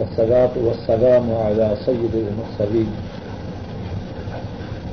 والصلاة 0.00 0.50
والسلام 0.56 1.34
على 1.34 1.76
سيد 1.86 2.14
المرسلين 2.14 2.92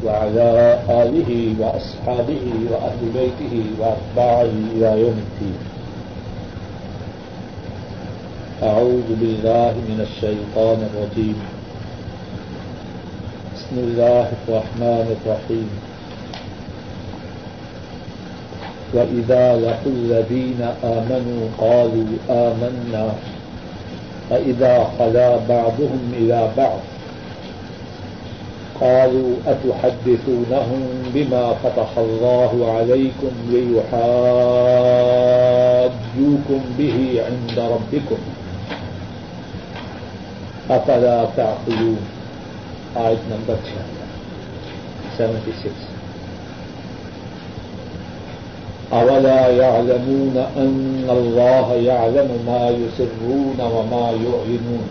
وعلى 0.06 0.80
آله 0.90 1.56
وأصحابه 1.60 2.44
وأهل 2.72 3.02
بيته 3.16 3.66
وأتباعه 3.80 4.52
إلى 4.76 5.02
يوم 5.02 5.18
الدين. 5.28 5.60
أعوذ 8.64 9.08
بالله 9.20 9.74
من 9.90 10.00
الشيطان 10.08 10.80
الرجيم. 10.90 11.40
بسم 13.56 13.76
الله 13.78 14.28
الرحمن 14.44 15.08
الرحيم. 15.16 15.70
وإذا 18.94 19.46
لقوا 19.56 19.92
الذين 19.92 20.62
آمنوا 20.84 21.42
قالوا 21.58 22.10
آمنا. 22.30 23.37
فإذا 24.30 24.88
خلا 25.00 25.38
بعضهم 25.50 26.12
إلى 26.14 26.50
بعض 26.58 26.80
قالوا 28.82 29.36
أتحدثونهم 29.48 30.82
بما 31.14 31.54
فتح 31.64 31.98
الله 31.98 32.72
عليكم 32.78 33.32
ليحاجوكم 33.50 33.82
به 36.78 37.22
عند 37.26 37.60
ربكم 37.60 38.18
أفلا 40.70 41.26
تعقلون 41.38 42.00
آية 42.98 43.18
نمبر 43.32 43.58
76 45.18 45.97
اولا 48.94 49.48
يعلمون 49.48 50.46
ان 50.58 51.06
الله 51.10 51.74
يعلم 51.74 52.30
ما 52.48 52.70
يسرون 52.70 53.60
وما 53.60 54.12
يعلنون. 54.12 54.88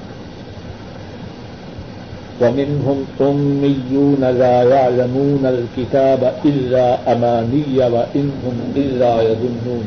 ومنهم 2.40 3.04
اميون 3.20 4.20
لا 4.38 4.62
يعلمون 4.62 5.40
الكتاب 5.44 6.32
الا 6.44 7.12
اماني 7.12 7.78
وانهم 7.78 8.72
الا 8.76 9.22
يظنون. 9.22 9.86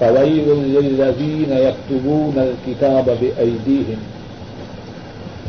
فويل 0.00 0.48
للذين 0.48 1.52
يكتبون 1.52 2.34
الكتاب 2.36 3.04
بايديهم 3.04 3.98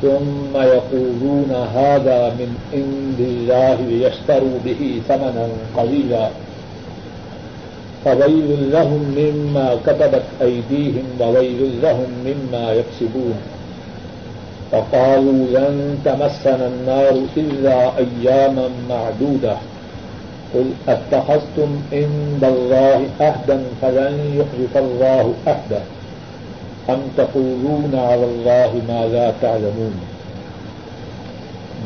ثم 0.03 0.61
يقولون 0.61 1.51
هذا 1.75 2.29
من 2.39 2.57
عند 2.73 3.19
الله 3.19 3.75
ليشتروا 3.81 4.57
به 4.65 5.01
ثمنا 5.07 5.47
قليلا. 5.77 6.29
فويل 8.05 8.71
لهم 8.71 9.15
مما 9.17 9.77
كتبت 9.85 10.23
أيديهم 10.41 11.05
وويل 11.19 11.81
لهم 11.81 12.09
مما 12.25 12.73
يكسبون. 12.73 13.35
فقالوا 14.71 15.45
لن 15.55 15.97
تمسنا 16.05 16.67
النار 16.67 17.15
إلا 17.37 17.91
أياما 17.97 18.69
معدودة. 18.89 19.57
قل 20.53 20.65
اتخذتم 20.87 21.81
عند 21.93 22.43
الله 22.43 22.99
أهدا 23.21 23.63
فلن 23.81 24.15
يخلف 24.35 24.77
الله 24.77 25.33
أهدا. 25.47 25.81
ام 26.89 26.99
تقولون 27.17 27.91
على 27.95 28.25
الله 28.25 28.81
ما 28.87 29.07
لا 29.07 29.33
تعلمون؟ 29.41 29.93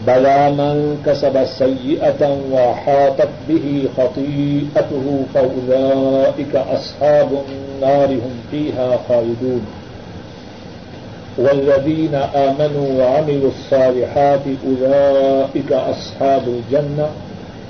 بلا 0.08 0.50
من 0.50 1.02
كسب 1.06 1.46
سيئة 1.46 2.38
وحاطت 2.52 3.30
به 3.50 3.90
خطيئته 3.98 5.24
فأولئك 5.34 6.56
أصحاب 6.56 7.30
النار 7.32 8.10
هم 8.10 8.36
فيها 8.52 9.00
خالدون. 9.10 9.66
والذين 11.38 12.16
آمنوا 12.16 13.04
وعملوا 13.04 13.52
الصالحات 13.60 14.46
أولئك 14.68 15.72
أصحاب 15.72 16.42
الجنة 16.48 17.10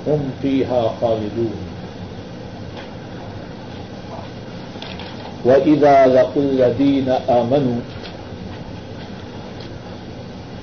هم 0.06 0.30
فيها 0.42 0.92
خالدون. 1.00 1.67
وَإِذَا 5.44 6.06
لَقُوا 6.06 6.42
الَّذِينَ 6.42 7.10
آمَنُوا 7.10 7.80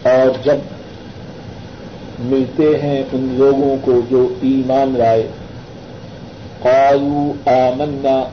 اور 0.10 0.44
جب 0.44 0.58
ملتے 2.20 2.80
ہیں 2.84 3.04
ان 3.14 3.36
لوگوں 3.38 3.78
کو 3.82 4.02
جو 4.10 4.34
ایمان 4.42 4.96
لائے، 4.98 5.28
قالوا 6.60 7.50
آمنا 7.50 8.24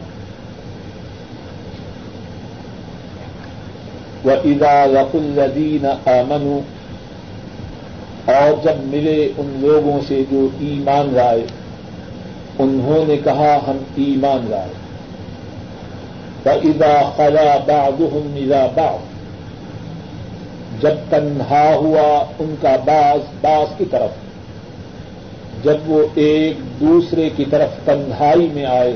وَإِذَا 4.24 4.86
لَقُوا 4.86 5.20
الَّذِينَ 5.20 5.86
آمَنُوا 6.08 6.60
اور 8.32 8.64
جب 8.64 8.84
ملے 8.84 9.32
ان 9.36 9.56
لوگوں 9.60 10.00
سے 10.08 10.22
جو 10.30 10.48
ایمان 10.58 11.14
لائے، 11.14 11.46
انہوں 12.58 13.04
نے 13.08 13.16
کہا 13.24 13.58
ہم 13.66 13.76
ایمان 13.96 14.50
لائے۔ 14.50 14.81
ادا 16.50 17.10
خلا 17.16 17.56
بعضهم 17.66 18.34
إلى 18.34 18.66
بعض۔ 18.74 19.12
جب 20.80 20.94
تنہا 21.10 21.74
ہوا 21.74 22.24
ان 22.38 22.54
کا 22.60 22.76
باز 22.84 23.20
باز 23.40 23.74
کی 23.78 23.84
طرف۔ 23.84 24.10
جب 25.64 25.76
وہ 25.86 26.02
ایک 26.14 26.80
دوسرے 26.80 27.30
کی 27.36 27.44
طرف 27.50 27.86
تنہائی 27.86 28.48
میں 28.52 28.64
آئے۔ 28.64 28.92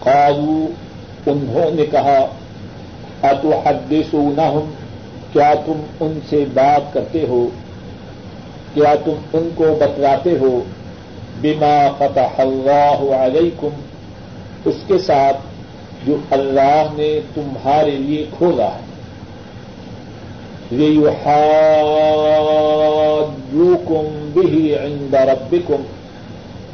قالو 0.00 0.66
انہوں 1.26 1.70
نے 1.74 1.86
کہا 1.86 2.26
اتو 3.22 3.50
حدثونہم 3.64 4.70
کیا 5.32 5.54
تم 5.66 5.80
ان 6.00 6.18
سے 6.30 6.44
بات 6.54 6.94
کرتے 6.94 7.24
ہو؟ 7.28 7.48
کیا 8.74 8.94
تم 9.04 9.12
ان 9.32 9.48
کو 9.54 9.64
بتلاتے 9.80 10.30
ہو؟ 10.40 10.60
بما 11.42 11.88
فتح 11.98 12.40
اللہ 12.40 13.14
علیکم۔ 13.14 13.68
اس 14.64 14.74
کے 14.86 14.98
ساتھ 14.98 15.36
جو 16.06 16.16
اللہ 16.30 16.86
نے 16.92 17.20
تمہارے 17.34 17.90
لیے 17.90 18.26
کھولا 18.38 18.66
ہے۔ 18.66 18.88
کم 23.88 24.30
بھی 24.32 24.74
عند 24.74 25.14
ربکم 25.14 25.82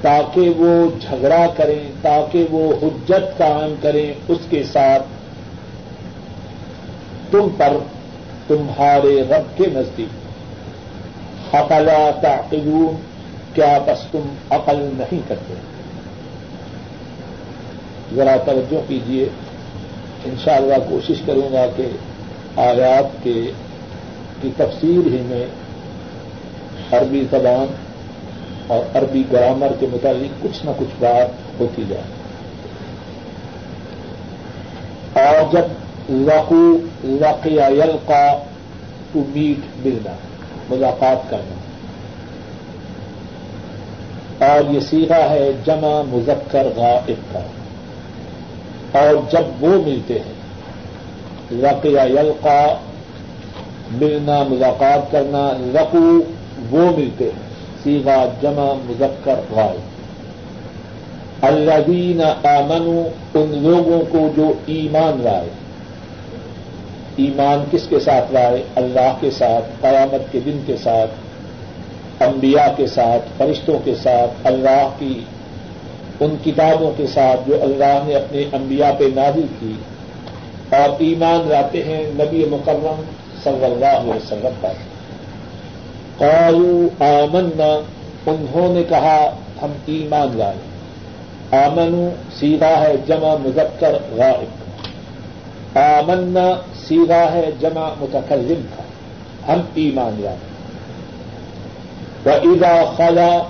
تاکہ 0.00 0.50
وہ 0.56 0.98
جھگڑا 1.00 1.46
کریں، 1.56 1.80
تاکہ 2.02 2.46
وہ 2.50 2.72
حجت 2.82 3.38
قائم 3.38 3.74
کریں 3.82 4.14
اس 4.28 4.38
کے 4.50 4.62
ساتھ۔ 4.62 5.02
تم 7.30 7.48
پر 7.56 7.76
تمہارے 8.46 9.22
رب 9.30 9.58
کے 9.58 9.64
نزدیک۔ 9.72 10.24
اقلا 11.54 12.10
تعقلون، 12.22 12.96
کیا 13.54 13.78
بس 13.86 14.06
تم 14.10 14.34
عقل 14.50 14.76
نہیں 14.76 15.20
کرتے؟ 15.28 15.54
ذرا 18.16 18.36
توجہ 18.36 18.88
کیجیے 18.88 19.28
انشاءاللہ 20.24 20.74
کوشش 20.88 21.14
کروں 21.26 21.52
گا 21.52 21.66
کہ 21.76 21.86
آیات 22.56 23.24
کے 23.24 23.50
کی 24.42 24.50
تفسیر 24.56 25.06
ہی 25.06 25.22
میں 25.24 25.46
عربی 26.92 27.24
زبان 27.30 27.74
اور 28.66 28.96
عربی 28.96 29.22
گرامر 29.32 29.68
کے 29.80 29.86
متعلق 29.92 30.42
کچھ 30.42 30.66
نہ 30.66 30.70
کچھ 30.76 31.04
بات 31.04 31.60
ہوتی 31.60 31.82
جائے۔ 31.88 32.02
اور 35.26 35.52
جب 35.52 35.64
لقو 36.10 36.76
لقیا 37.04 37.66
یلقا 37.66 38.44
ٹو 39.12 39.24
میٹ 39.34 39.86
ملنا، 39.86 40.12
ملاقات 40.70 41.30
کرنا۔ 41.30 41.54
اور 44.46 44.70
یہ 44.70 44.80
سیکھا 44.80 45.30
ہے 45.30 45.52
جمع 45.66 46.02
مذکر 46.08 46.66
غائب 46.76 47.32
کا۔ 47.32 47.40
اور 48.94 49.32
جب 49.32 49.64
وہ 49.64 49.84
ملتے 49.86 50.14
ہیں 50.14 50.32
لقیا 51.50 52.02
یلقا، 52.02 52.66
ملنا 53.90 54.42
ملاقات 54.42 55.12
کرنا 55.12 55.52
لقو 55.58 56.18
وہ 56.70 56.98
ملتے 56.98 57.24
ہیں۔ 57.24 57.44
سیگا 57.82 58.24
جمع 58.42 58.72
مذکر 58.84 59.34
غائب۔ 59.50 59.80
الذین 61.44 62.20
آمنوا، 62.42 63.08
ان 63.34 63.62
لوگوں 63.62 64.02
کو 64.10 64.28
جو 64.36 64.52
ایمان 64.66 65.20
لائے۔ 65.24 65.48
ایمان 67.16 67.64
کس 67.70 67.86
کے 67.88 68.00
ساتھ 68.00 68.32
لائے؟ 68.32 68.62
اللہ 68.76 69.14
کے 69.20 69.30
ساتھ، 69.30 69.64
قیامت 69.80 70.32
کے 70.32 70.40
دن 70.44 70.58
کے 70.66 70.76
ساتھ، 70.82 71.10
انبیاء 72.22 72.74
کے 72.76 72.86
ساتھ، 72.86 73.22
فرشتوں 73.36 73.78
کے 73.84 73.94
ساتھ، 74.02 74.46
اللہ 74.46 74.88
کی 74.98 75.20
ان 76.20 76.36
کتابوں 76.44 76.92
کے 76.96 77.06
ساتھ 77.06 77.40
جو 77.48 77.62
اللہ 77.62 78.02
نے 78.06 78.14
اپنے 78.14 78.44
انبیاء 78.52 78.90
پہ 78.98 79.04
نازل 79.14 79.46
کی 79.60 79.72
اور 80.76 80.88
ایمان 80.98 81.48
لاتے 81.48 81.82
ہیں 81.82 82.02
نبی 82.06 82.44
مکرم 82.50 83.02
صلی 83.44 83.64
اللہ 83.64 84.00
علیہ 84.00 84.12
وسلم 84.12 84.52
پر۔ 84.60 84.72
قالوا 86.18 87.04
آمنا، 87.04 87.80
انہوں 88.26 88.74
نے 88.74 88.82
کہا، 88.88 89.30
ہم 89.62 89.72
ایمان 89.86 90.28
لائے۔ 90.34 90.56
آمن 91.64 92.08
سیدھا 92.38 92.80
ہے 92.80 92.94
جمع 93.06 93.34
مذکر 93.40 93.98
غائب۔ 94.12 94.64
آمنا 95.78 96.60
سیگا 96.88 97.32
ہے 97.32 97.50
جمع 97.60 97.88
متکلم 98.00 98.66
کا 98.76 98.82
ہم 99.52 99.60
ایمان 99.74 100.20
یاد 100.20 100.36
و 102.26 102.30
ادا 102.30 102.84
خلا 102.96 103.42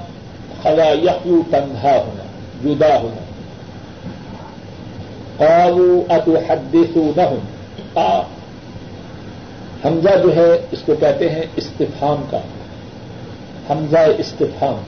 خلا 0.62 0.88
یقو 0.88 1.42
تنہا 1.50 1.96
ہونا 1.96 2.23
جدا 2.62 3.00
ہونا 3.00 3.24
قالوا 5.36 6.14
اتحدثونهم؟ 6.14 7.38
حمزہ 9.84 10.22
جو 10.22 10.36
ہے، 10.36 10.66
اس 10.70 10.78
کو 10.86 10.94
کہتے 11.00 11.30
ہیں 11.30 11.42
استفام 11.56 12.24
کا۔ 12.30 12.40
حمزہ 13.70 13.98
استفام 14.18 14.82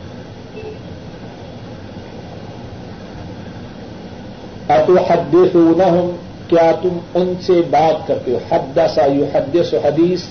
اتحدثونهم؟ 4.69 6.17
کیا 6.49 6.73
تم 6.83 6.99
ان 7.15 7.35
سے 7.41 7.63
بات 7.71 8.09
کرتے 8.09 8.33
ہو؟ 8.33 8.39
حدث، 8.51 8.99
یحدث 8.99 9.75
حدیث، 9.85 10.23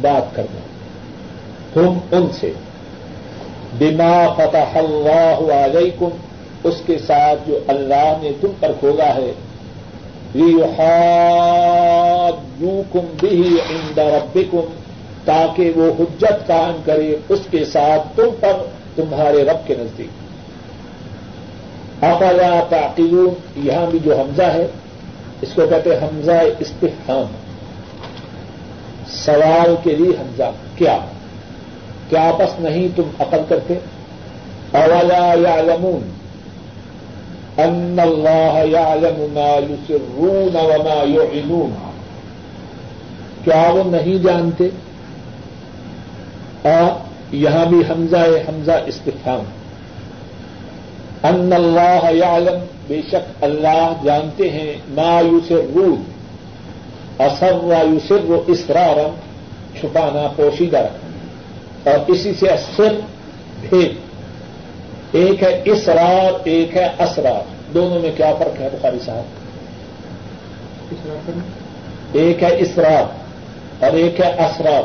بات 0.00 0.36
کرنا 0.36 0.60
تم 1.74 1.98
ان 2.12 2.26
سے۔ 2.40 2.52
بما 3.78 4.34
فتح 4.36 4.78
اللہ 4.78 5.52
علیکم 5.52 6.08
اس 6.64 6.82
کے 6.86 6.98
ساتھ 7.06 7.48
جو 7.48 7.58
اللہ 7.68 8.12
نے 8.22 8.30
تم 8.40 8.48
پر 8.60 8.72
کھولا 8.80 9.14
ہے 9.14 9.32
کم 12.92 13.14
بھی 13.20 13.56
عند 13.70 13.98
ربکم 13.98 14.72
تاکہ 15.24 15.72
وہ 15.76 16.02
حجت 16.02 16.46
قائم 16.46 16.80
کرے 16.84 17.16
اس 17.28 17.38
کے 17.50 17.64
ساتھ 17.64 18.16
تم 18.16 18.28
پر، 18.40 18.52
تمہارے 18.96 19.44
رب 19.44 19.66
کے 19.66 19.74
نزدیک۔ 19.78 20.06
افلا 22.04 22.64
تعقلون، 22.68 23.34
یہاں 23.66 23.86
بھی 23.90 23.98
جو 24.04 24.20
حمزہ 24.20 24.42
ہے، 24.42 24.66
اس 25.42 25.48
کو 25.54 25.62
کہتے 25.70 25.90
ہیں 25.90 26.02
حمزہ 26.02 26.42
استفہام۔ 26.58 27.26
سوال 29.10 29.74
کے 29.82 29.96
لیے 29.96 30.10
حمزہ، 30.10 30.50
کیا؟ 30.76 30.98
کیا 32.08 32.28
آپس 32.28 32.60
نہیں 32.60 32.88
تم 32.96 33.02
عقل 33.18 33.40
کرتے؟ 33.48 33.74
اولا 34.72 35.34
یعلمون 35.48 36.19
ان 37.64 37.98
اللہ 38.02 38.58
یعلم 38.64 39.20
ما 39.34 39.52
یسرون 39.70 40.56
وما 40.56 41.02
یعلنون 41.06 41.72
کیا 43.44 43.62
وہ 43.74 43.82
نہیں 43.90 44.18
جانتے؟ 44.24 44.68
اور 46.62 47.34
یہاں 47.34 47.64
بھی 47.66 47.80
حمزہ 47.90 48.24
حمزہ 48.48 48.76
استفام 48.86 49.44
ان 51.22 51.52
اللہ 51.52 52.10
یعلم 52.12 52.58
بے 52.86 53.00
شک 53.08 53.44
اللہ 53.44 53.92
جانتے 54.04 54.50
ہیں، 54.50 54.72
ما 54.94 55.20
یسرون 55.20 56.02
اثر 57.18 57.64
و 57.64 57.72
یسر 57.96 58.30
و 58.30 58.42
اسرارم 58.46 59.14
چھپانا، 59.80 60.26
پوشیدہ. 60.36 60.86
اور 61.84 62.10
اسی 62.10 62.32
سے 62.38 62.48
اثر 62.48 62.94
بھید. 63.60 64.09
ایک 65.12 65.42
ہے 65.42 65.62
اسرار، 65.64 66.40
ایک 66.44 66.76
ہے 66.76 66.84
اسرار. 66.98 67.42
دونوں 67.74 67.98
میں 67.98 68.10
کیا 68.16 68.34
فرق 68.38 68.60
ہے 68.60 68.68
بخاری 68.72 68.98
صاحب؟ 69.04 69.22
ایک 72.12 72.42
ہے 72.42 72.58
اسرار 72.58 73.04
اور 73.84 73.92
ایک 73.92 74.20
ہے 74.20 74.26
اسرار. 74.26 74.82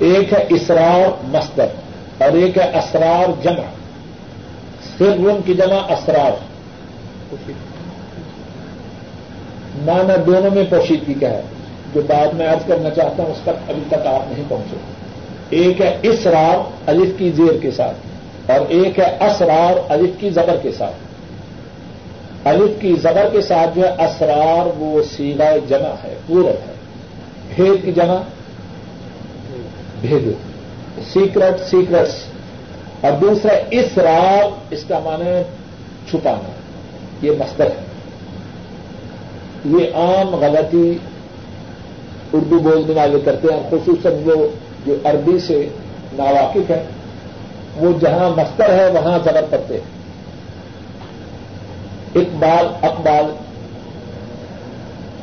ایک 0.00 0.32
ہے 0.32 0.46
اسرار 0.48 1.08
مستر 1.22 1.66
اور 2.18 2.32
ایک 2.32 2.58
ہے 2.58 2.78
اسرار 2.78 3.42
جمع. 3.42 3.70
صرف 4.98 5.16
ان 5.18 5.40
کی 5.44 5.54
جمع 5.54 5.92
اسرار. 5.92 6.32
مانا 9.84 10.14
دونوں 10.26 10.50
میں 10.50 10.64
پوشیدگی 10.70 11.14
کا 11.14 11.28
ہے. 11.28 11.42
جو 11.94 12.00
بات 12.06 12.34
میں 12.34 12.46
آج 12.46 12.58
کرنا 12.66 12.90
چاہتا 12.90 13.22
ہوں، 13.22 13.30
اس 13.30 13.40
تک 13.42 13.70
ابھی 13.70 13.82
تک 13.88 14.06
آپ 14.06 14.32
نہیں 14.32 14.44
پہنچے۔ 14.48 14.76
ایک 15.50 15.80
ہے 15.80 15.98
اسرار 16.02 16.56
الف 16.86 17.18
کی 17.18 17.30
زیر 17.30 17.58
کے 17.62 17.70
ساتھ، 17.70 18.50
اور 18.50 18.60
ایک 18.68 18.98
ہے 18.98 19.16
اسرار 19.20 19.78
الف 19.88 20.20
کی 20.20 20.30
زبر 20.30 20.56
کے 20.62 20.72
ساتھ۔ 20.78 20.94
الف 22.48 22.80
کی 22.80 22.94
زبر 23.02 23.28
کے 23.32 23.40
ساتھ 23.40 23.70
جو 23.74 23.82
ہے، 23.84 24.04
اسرار 24.04 24.66
وہ 24.76 25.02
سیلا 25.16 25.50
جمع 25.68 25.94
ہے 26.04 26.14
پورت 26.26 26.68
ہے۔ 26.68 26.74
بھید 27.54 27.84
کی 27.84 27.92
جمع 27.92 28.20
بھید 30.00 30.32
سیکرٹ 31.12 31.60
سیکرٹس 31.70 32.14
اور 33.00 33.12
دوسرا 33.20 33.52
اسرار، 33.70 34.48
اس 34.70 34.84
کا 34.88 34.98
معنی 34.98 35.42
چھپانا۔ 36.10 36.50
یہ 37.22 37.30
مستق 37.30 37.60
ہے۔ 37.60 37.84
یہ 39.64 39.94
عام 39.94 40.34
غلطی 40.34 40.98
اردو 42.32 42.58
بولنے 42.58 42.94
والے 42.94 43.20
کرتے 43.20 43.48
ہیں 43.54 43.62
خصوصاً 43.70 44.12
وہ 44.24 44.48
جو 44.86 44.94
عربی 45.04 45.38
سے 45.38 45.68
ناواقف 46.12 46.70
ہے 46.70 46.84
وہ 47.76 47.98
جہاں 48.00 48.30
مستر 48.30 48.70
ہے، 48.70 48.90
وہاں 48.90 49.18
زبر 49.24 49.44
پڑتے 49.50 49.74
ہیں۔ 49.74 49.98
اقبال 52.14 52.66
اقبال، 52.82 53.24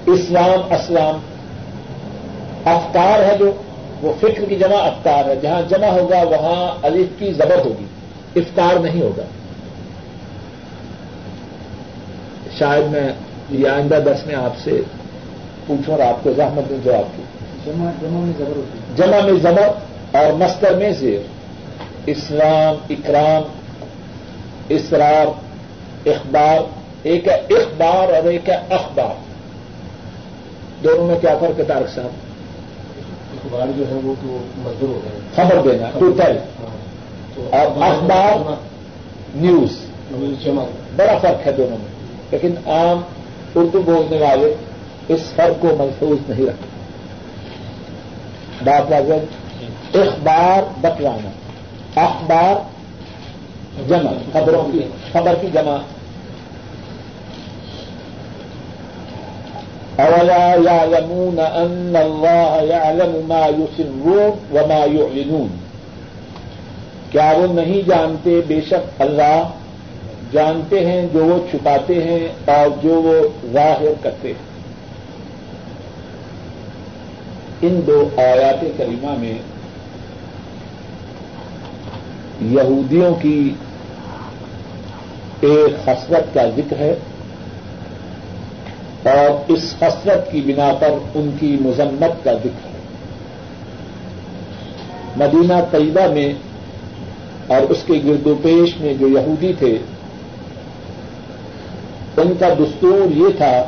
اسلام 0.05 0.73
اسلام۔ 0.73 1.19
افطار 2.65 3.19
ہے 3.19 3.37
جو، 3.37 3.51
وہ 4.01 4.13
فکر 4.19 4.45
کی 4.45 4.55
جمع 4.55 4.81
افطار 4.81 5.25
ہے۔ 5.25 5.35
جہاں 5.41 5.61
جمع 5.69 5.87
ہوگا، 5.87 6.21
وہاں 6.21 6.85
الف 6.85 7.19
کی 7.19 7.33
زبر 7.33 7.65
ہوگی۔ 7.65 7.85
افطار 8.35 8.79
نہیں 8.79 9.01
ہوگا۔ 9.01 9.23
شاید 12.57 12.91
میں 12.91 13.13
یہ 13.49 13.69
آئندہ 13.69 13.99
دس 14.05 14.27
میں 14.27 14.35
آپ 14.35 14.57
سے 14.63 14.81
پوچھو 15.67 15.91
اور 15.91 15.99
آپ 15.99 16.23
کو 16.23 16.33
زحمت 16.33 16.71
میں 16.71 16.79
جواب 16.83 17.17
کی 17.17 17.23
جمع 18.95 19.21
میں 19.21 19.39
زبر 19.39 19.67
اور 20.11 20.33
مستر 20.33 20.75
میں 20.75 20.91
زیر۔ 20.91 21.19
اسلام 22.05 22.75
اکرام 22.89 23.41
اسرار 24.69 25.25
اخبار 26.05 26.57
ایک 27.03 27.27
ہے 27.27 27.33
اخبار 27.33 28.13
اور 28.13 28.23
ایک 28.23 28.49
ہے 28.49 28.55
اخبار۔ 28.69 29.13
دونوں 30.83 31.07
میں 31.07 31.19
کیا 31.19 31.37
فرق 31.39 31.59
ہے 31.59 31.63
تارک 31.63 31.95
صاحب؟ 31.95 32.09
اخبار 33.33 33.67
جو 33.77 33.87
ہے 33.87 33.93
وہ 33.93 34.13
تو 34.21 34.37
مزدور 34.57 34.89
ہو 34.89 34.99
گئے 35.03 35.19
خبر 35.35 35.71
دینا 35.71 35.89
ٹوٹل 35.99 36.37
اور 37.51 37.83
اخبار 37.83 38.53
نیوز۔ 39.35 39.71
بڑا 40.95 41.17
فرق 41.17 41.47
ہے 41.47 41.51
دونوں 41.51 41.77
میں۔ 41.77 42.05
لیکن 42.31 42.51
عام 42.65 43.01
اردو 43.55 43.81
بولنے 43.81 44.17
والے 44.17 44.55
اس 45.07 45.19
فرق 45.35 45.61
کو 45.61 45.75
محفوظ 45.77 46.29
نہیں 46.29 46.45
رکھتے 46.47 46.75
بات 48.63 48.91
واضح 48.91 49.13
اخبار 49.97 50.79
بتلانا 50.81 51.29
اخبار 52.01 52.75
جمع، 53.87 54.11
خبروں 54.33 54.71
کی، 54.71 54.79
خبر 55.11 55.35
کی 55.41 55.47
جمع۔ 55.53 55.77
اولا 59.97 60.55
يعلمون 60.65 61.39
ان 61.39 61.95
الله 61.95 62.65
يعلم 62.65 63.21
ما 63.27 63.47
يسرون 63.47 64.55
وما 64.55 64.85
يعلنون 64.91 65.47
کیا 67.11 67.33
وہ 67.37 67.53
نہیں 67.53 67.81
جانتے؟ 67.87 68.41
بے 68.47 68.61
شک 68.61 69.01
اللہ 69.01 69.49
جانتے 70.31 70.85
ہیں، 70.85 71.07
جو 71.13 71.25
وہ 71.25 71.51
چھپاتے 71.51 72.03
ہیں 72.03 72.27
اور 72.45 72.67
جو 72.83 73.01
وہ 73.01 73.27
ظاہر 73.53 73.93
کرتے 74.01 74.27
ہیں۔ 74.27 74.54
ان 77.67 77.81
دو 77.87 78.09
آیات 78.17 78.65
کریمہ 78.77 79.17
میں 79.19 79.37
یہودیوں 82.41 83.15
کی 83.15 83.53
ایک 85.41 85.89
حسرت 85.89 86.33
کا 86.33 86.49
ذکر 86.55 86.77
ہے 86.79 86.95
اور 89.03 89.51
اس 89.51 89.75
حسرت 89.81 90.31
کی 90.31 90.41
بنا 90.41 90.73
پر 90.79 90.89
ان 91.15 91.35
کی 91.39 91.57
مذمت 91.61 92.23
کا 92.23 92.33
ذکر 92.33 92.67
ہے۔ 92.67 92.75
مدینہ 95.17 95.53
طیبہ 95.71 96.13
میں 96.13 96.33
اور 97.47 97.61
اس 97.61 97.77
کے 97.85 97.93
گرد 98.05 98.27
و 98.27 98.35
پیش 98.41 98.77
میں 98.79 98.93
جو 98.93 99.07
یہودی 99.07 99.53
تھے، 99.59 99.77
ان 102.17 102.33
کا 102.39 102.49
دستور 102.53 103.17
یہ 103.17 103.37
تھا 103.37 103.63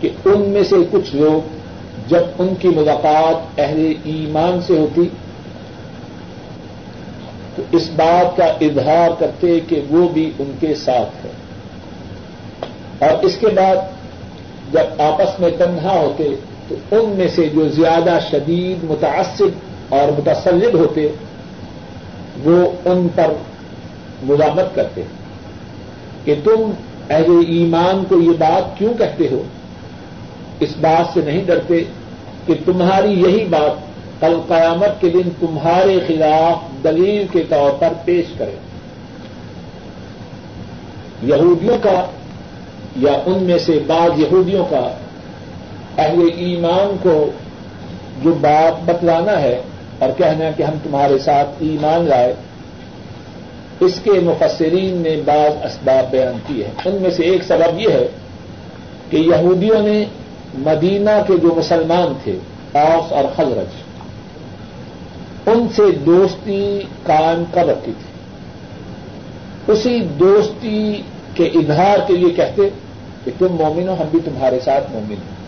کہ 0.00 0.10
ان 0.24 0.40
میں 0.40 0.62
سے 0.62 0.76
کچھ 0.90 1.16
لوگ 1.16 1.57
جب 2.08 2.22
ان 2.38 2.54
کی 2.54 2.68
ملاقات 2.68 3.60
اہل 3.60 3.92
ایمان 4.04 4.60
سے 4.66 4.78
ہوتی، 4.78 5.08
تو 7.56 7.62
اس 7.72 7.90
بات 7.96 8.36
کا 8.36 8.44
اظہار 8.44 9.08
کرتے 9.18 9.60
کہ 9.60 9.82
وہ 9.90 10.08
بھی 10.08 10.30
ان 10.38 10.52
کے 10.60 10.74
ساتھ 10.74 11.26
ہے۔ 11.26 11.30
اور 13.08 13.24
اس 13.24 13.36
کے 13.40 13.46
بعد 13.46 13.76
جب 14.72 15.02
آپس 15.02 15.40
میں 15.40 15.50
تنہا 15.58 15.92
ہوتے، 15.92 16.28
تو 16.68 16.74
ان 16.90 17.10
میں 17.10 17.28
سے 17.28 17.46
جو 17.46 17.68
زیادہ 17.68 18.18
شدید 18.30 18.84
متاثر 18.84 19.44
اور 19.88 20.18
متسلب 20.18 20.78
ہوتے، 20.78 21.08
وہ 22.44 22.70
ان 22.88 23.08
پر 23.14 23.32
مزامت 24.22 24.74
کرتے۔ 24.74 25.02
کہ 26.24 26.34
تم 26.44 26.70
اہل 27.10 27.42
ایمان 27.48 28.04
کو 28.08 28.20
یہ 28.20 28.30
بات 28.38 28.78
کیوں 28.78 28.94
کہتے 28.94 29.28
ہو؟ 29.30 29.42
اس 30.60 30.68
بات 30.80 31.14
سے 31.14 31.20
نہیں 31.20 31.44
ڈرتے۔ 31.44 31.84
کہ 32.48 32.54
تمہاری 32.64 33.12
یہی 33.12 33.44
بات 33.44 33.88
کل 34.20 34.40
قیامت 34.48 35.00
کے 35.00 35.08
دن 35.08 35.28
تمہارے 35.40 35.98
خلاف 36.06 36.84
دلیل 36.84 37.26
کے 37.32 37.42
طور 37.48 37.70
پر 37.78 37.88
پیش 38.04 38.24
کرے۔ 38.38 38.54
یہودیوں 41.22 41.76
کا 41.82 42.04
یا 42.96 43.12
ان 43.26 43.42
میں 43.42 43.58
سے 43.58 43.78
بعض 43.86 44.20
یہودیوں 44.20 44.64
کا 44.64 44.88
اہل 45.98 46.20
ایمان 46.36 46.96
کو 47.02 47.30
جو 48.24 48.32
بات 48.32 48.84
بتلانا 48.84 49.40
ہے 49.40 49.60
اور 49.98 50.08
کہنا 50.16 50.50
کہ 50.56 50.62
ہم 50.62 50.74
تمہارے 50.82 51.18
ساتھ 51.18 51.48
ایمان 51.58 52.08
لائے، 52.08 52.34
اس 53.80 54.00
کے 54.04 54.10
مفسرین 54.10 54.96
نے 54.96 55.16
بعض 55.24 55.64
اسباب 55.64 56.10
بیان 56.10 56.38
کیے 56.46 56.64
ہیں۔ 56.64 56.72
ان 56.84 57.02
میں 57.02 57.10
سے 57.10 57.22
ایک 57.22 57.42
سبب 57.42 57.80
یہ 57.80 57.88
ہے 57.88 58.06
کہ 59.10 59.16
یہودیوں 59.16 59.82
نے 59.82 60.04
مدینہ 60.54 61.10
کے 61.26 61.36
جو 61.36 61.54
مسلمان 61.56 62.12
تھے، 62.24 62.38
اوس 62.72 63.12
اور 63.12 63.24
خزرج 63.36 63.82
ان 65.46 65.68
سے 65.76 65.90
دوستی 65.90 66.80
قائم 67.02 67.44
کر 67.54 67.66
رکھی 67.66 67.92
تھی۔ 67.92 68.18
اسی 69.72 70.00
دوستی 70.00 71.02
کے 71.34 71.44
اظہار 71.44 71.98
کے 72.06 72.16
لیے 72.16 72.30
کہتے 72.30 72.68
کہ 73.24 73.30
تم 73.38 73.46
مومن 73.50 73.88
ہو، 73.88 73.94
ہم 73.94 74.06
بھی 74.10 74.18
تمہارے 74.24 74.58
ساتھ 74.64 74.90
مومن 74.92 75.14
ہوں۔ 75.14 75.38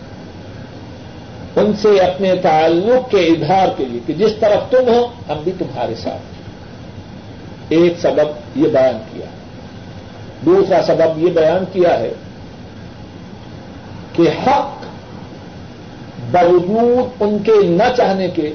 ان 1.55 1.73
سے 1.73 1.99
اپنے 1.99 2.35
تعلق 2.35 3.11
کے 3.11 3.17
اظہار 3.17 3.67
کے 3.77 3.85
لیے 3.85 3.99
کہ 4.07 4.13
جس 4.13 4.31
طرف 4.39 4.71
تم 4.71 4.93
ہو، 4.93 5.07
ہم 5.29 5.37
بھی 5.43 5.51
تمہارے 5.57 5.95
ساتھ 5.95 6.21
ایک 7.69 7.93
سبب 8.01 8.57
یہ 8.57 8.67
بیان 8.67 8.97
کیا۔ 9.13 9.25
دوسرا 10.45 10.81
سبب 10.87 11.17
یہ 11.17 11.31
بیان 11.31 11.63
کیا 11.73 11.99
ہے 11.99 12.13
کہ 14.13 14.21
حق 14.21 14.80
باوجود 16.31 17.21
ان 17.21 17.37
کے 17.43 17.51
نہ 17.63 17.95
چاہنے 17.97 18.27
کے 18.27 18.53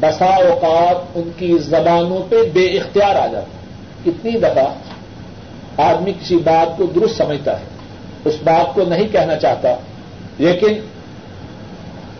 بسا 0.00 0.26
اوقات 0.26 1.16
ان 1.16 1.30
کی 1.38 1.58
زبانوں 1.58 2.22
پہ 2.28 2.36
بے 2.52 2.66
اختیار 2.66 3.16
آ 3.16 3.26
جاتا 3.26 3.56
کتنی 4.04 4.30
دفعہ 4.30 4.66
آدمی 5.82 6.12
کسی 6.12 6.36
بات 6.36 6.76
کو 6.76 6.86
درست 6.86 7.16
سمجھتا 7.16 7.60
ہے، 7.60 7.64
اس 8.24 8.36
بات 8.44 8.74
کو 8.74 8.84
نہیں 8.88 9.08
کہنا 9.12 9.36
چاہتا، 9.36 9.74
لیکن 10.38 10.72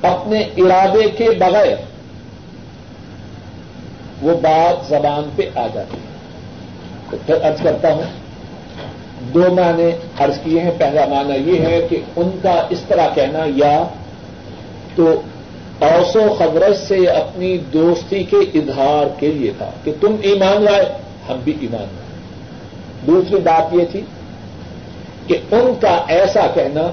اپنے 0.03 0.41
ارادے 0.57 1.09
کے 1.09 1.31
بغیر 1.31 1.77
وہ 4.23 4.37
بات 4.43 4.89
زبان 4.89 5.31
پہ 5.37 5.49
آ 5.55 5.67
جاتی 5.75 5.97
ہے۔ 5.97 6.07
تو 7.11 7.17
پھر 7.27 7.35
ارض 7.45 7.63
کرتا 7.63 7.93
ہوں، 7.93 8.03
دو 9.35 9.45
معنی 9.55 9.91
ارض 10.21 10.39
کیے 10.43 10.61
ہیں۔ 10.61 10.71
پہلا 10.79 11.05
معنی 11.07 11.51
یہ 11.51 11.61
ہے 11.61 11.87
کہ 11.91 12.01
ان 12.17 12.31
کا 12.43 12.67
اس 12.71 12.81
طرح 12.89 13.09
کہنا 13.15 13.45
یا 13.55 13.85
تو 14.99 15.23
اوسو 15.79 16.35
خبرت 16.39 16.77
سے 16.77 17.07
اپنی 17.07 17.59
دوستی 17.59 18.25
کے 18.25 18.37
اظہار 18.37 19.07
کے 19.19 19.27
لیے 19.27 19.53
تھا 19.59 19.71
کہ 19.85 19.93
تم 20.01 20.17
ایمان 20.23 20.63
لائے، 20.63 20.85
ہم 21.29 21.39
بھی 21.45 21.53
ایمان 21.61 21.81
لائے۔ 21.81 22.19
دوسری 23.07 23.37
بات 23.37 23.75
یہ 23.75 23.85
تھی 23.91 24.01
کہ 25.27 25.39
ان 25.51 25.75
کا 25.81 26.05
ایسا 26.09 26.47
کہنا 26.55 26.91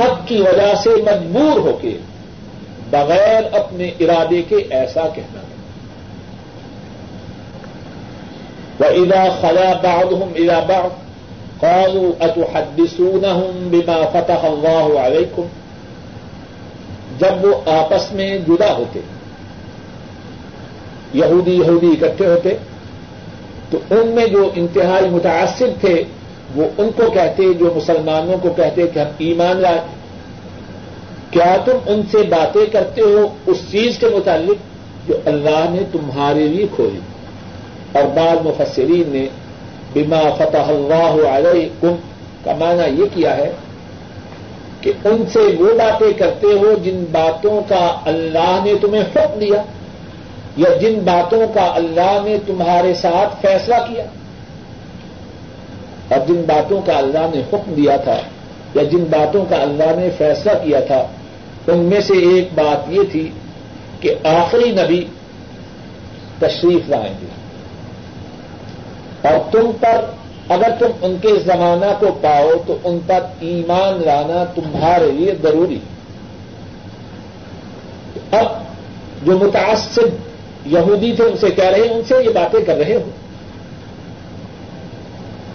حق 0.00 0.28
کی 0.28 0.36
وجہ 0.36 0.74
سے 0.82 0.90
مجبور 0.90 1.58
ہو 1.58 1.78
کے 1.80 1.98
بغیر 2.90 3.42
اپنے 3.52 3.90
ارادے 4.00 4.42
کے 4.42 4.56
ایسا 4.70 5.02
کہنا۔ 5.14 5.40
وہ 8.80 8.84
ادا 8.84 9.24
خلا 9.40 9.72
باغ 9.82 10.14
ہوں 10.14 10.38
ادا 10.38 10.60
باغ 10.66 10.88
قالوا 11.60 12.24
اتحدثونهم 12.24 13.68
بما 13.70 14.08
فتح 14.12 14.44
الله 14.44 15.06
عليكم 15.06 15.42
جب 17.20 17.44
وہ 17.44 17.70
آپس 17.70 18.12
میں 18.12 18.38
جدا 18.38 18.72
ہوتے، 18.72 19.00
یہودی 21.14 21.54
یہودی 21.54 21.86
اکٹھے 21.86 22.26
ہوتے، 22.26 22.54
تو 23.70 23.78
ان 23.90 24.08
میں 24.08 24.26
جو 24.26 24.50
انتہائی 24.54 25.08
متاثر 25.10 25.70
تھے، 25.80 26.04
وہ 26.56 26.64
ان 26.78 26.90
کو 26.96 27.10
کہتے، 27.10 27.52
جو 27.54 27.72
مسلمانوں 27.76 28.36
کو 28.42 28.52
کہتے 28.56 28.86
کہ 28.86 28.98
ہم 28.98 29.10
ایمان 29.18 29.56
لائے۔ 29.56 29.78
کیا 31.30 31.56
تم 31.64 31.78
ان 31.86 32.00
سے 32.10 32.18
باتیں 32.18 32.66
کرتے 32.72 33.00
ہو 33.00 33.26
اس 33.46 33.58
چیز 33.70 33.98
کے 33.98 34.06
متعلق 34.06 35.08
جو 35.08 35.14
اللہ 35.24 35.64
نے 35.70 35.82
تمہارے 35.92 36.48
لیے 36.48 36.66
کھولی؟ 36.76 37.00
اور 37.92 38.04
بعض 38.16 38.46
مفسرین 38.46 39.08
نے 39.08 39.26
بما 39.94 40.22
فتح 40.38 40.68
اللہ 40.68 41.28
علیہ 41.28 41.68
کا 42.44 42.52
معنی 42.58 43.02
یہ 43.02 43.06
کیا 43.14 43.36
ہے 43.36 43.50
کہ 44.80 44.92
ان 45.04 45.24
سے 45.32 45.38
وہ 45.38 45.78
باتیں 45.78 46.12
کرتے 46.18 46.46
ہو 46.46 46.74
جن 46.82 47.04
باتوں 47.12 47.60
کا 47.68 48.00
اللہ 48.04 48.60
نے 48.64 48.72
تمہیں 48.80 49.02
حکم 49.02 49.38
دیا، 49.38 49.62
یا 50.56 50.76
جن 50.76 50.98
باتوں 51.04 51.46
کا 51.54 51.72
اللہ 51.74 52.18
نے 52.24 52.36
تمہارے 52.46 52.94
ساتھ 52.94 53.34
فیصلہ 53.40 53.74
کیا۔ 53.74 54.04
اور 56.08 56.26
جن 56.26 56.42
باتوں 56.46 56.82
کا 56.82 56.98
اللہ 56.98 57.26
نے 57.34 57.40
حکم 57.40 57.74
دیا 57.74 57.96
تھا، 57.96 58.16
یا 58.74 58.82
جن 58.82 59.04
باتوں 59.04 59.44
کا 59.50 59.56
اللہ 59.56 59.96
نے 59.96 60.10
فیصلہ 60.18 60.52
کیا 60.64 60.80
تھا، 60.80 61.06
ان 61.66 61.78
میں 61.78 62.00
سے 62.00 62.14
ایک 62.14 62.48
بات 62.54 62.92
یہ 62.92 63.00
تھی 63.12 63.30
کہ 64.00 64.14
آخری 64.24 64.70
نبی 64.70 65.04
تشریف 66.38 66.88
لائیں 66.88 67.14
گے۔ 67.22 67.26
اور 69.28 69.52
تم 69.52 69.70
پر 69.80 70.04
اگر 70.50 70.70
تم 70.78 70.86
ان 71.02 71.16
کے 71.22 71.28
زمانہ 71.46 71.92
کو 71.98 72.18
پاؤ 72.20 72.50
تو 72.66 72.76
ان 72.84 72.98
پر 73.06 73.20
ایمان 73.40 74.02
لانا 74.04 74.44
تمہارے 74.44 75.10
لیے 75.10 75.34
ضروری 75.42 75.78
اب 78.30 78.46
جو 79.26 79.38
متاثر 79.38 80.02
یہودی 80.66 81.12
تھے 81.16 81.24
ان 81.24 81.36
سے 81.36 81.50
کہہ 81.50 81.64
رہے 81.64 81.78
ہیں، 81.78 81.94
ان 81.94 82.02
سے 82.08 82.14
یہ 82.24 82.30
باتیں 82.34 82.60
کر 82.64 82.76
رہے 82.76 82.94
ہو۔ 82.94 83.10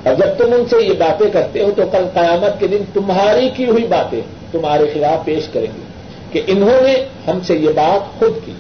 اور 0.03 0.15
جب 0.15 0.25
تم 0.37 0.53
ان 0.53 0.65
سے 0.69 0.75
یہ 0.85 0.93
باتیں 0.93 1.29
کرتے 1.29 1.63
ہو 1.63 1.71
تو 1.75 1.83
کل 1.91 2.05
قیامت 2.13 2.59
کے 2.59 2.67
دن 2.67 2.83
تمہاری 2.93 3.49
کی 3.49 3.65
ہوئی 3.65 3.87
باتیں 3.87 4.21
تمہارے 4.51 4.85
خلاف 4.93 5.25
پیش 5.25 5.47
کریں 5.53 5.67
گے 5.77 5.83
کہ 6.31 6.41
انہوں 6.47 6.81
نے 6.81 7.05
ہم 7.27 7.39
سے 7.43 7.55
یہ 7.55 7.69
بات 7.69 8.19
خود 8.19 8.45
کی۔ 8.45 8.51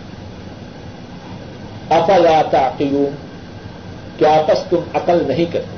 افلا 1.89 2.41
تعقلون؟ 2.51 3.15
کیا 4.17 4.29
آپس 4.29 4.63
تم 4.69 4.79
عقل 4.93 5.23
نہیں 5.27 5.45
کرتے؟ 5.51 5.74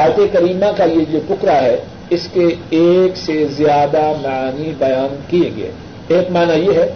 آیت 0.00 0.32
کریمہ 0.32 0.76
کا 0.76 0.84
یہ 0.84 1.04
جو 1.10 1.18
ٹکڑا 1.28 1.62
ہے، 1.62 1.76
اس 2.10 2.28
کے 2.32 2.46
ایک 2.70 3.16
سے 3.16 3.46
زیادہ 3.46 4.12
معنی 4.22 4.72
بیان 4.78 5.20
کیے 5.28 5.50
گئے۔ 5.56 5.70
ایک 6.08 6.30
معنی 6.30 6.60
یہ 6.60 6.72
ہے 6.72 6.92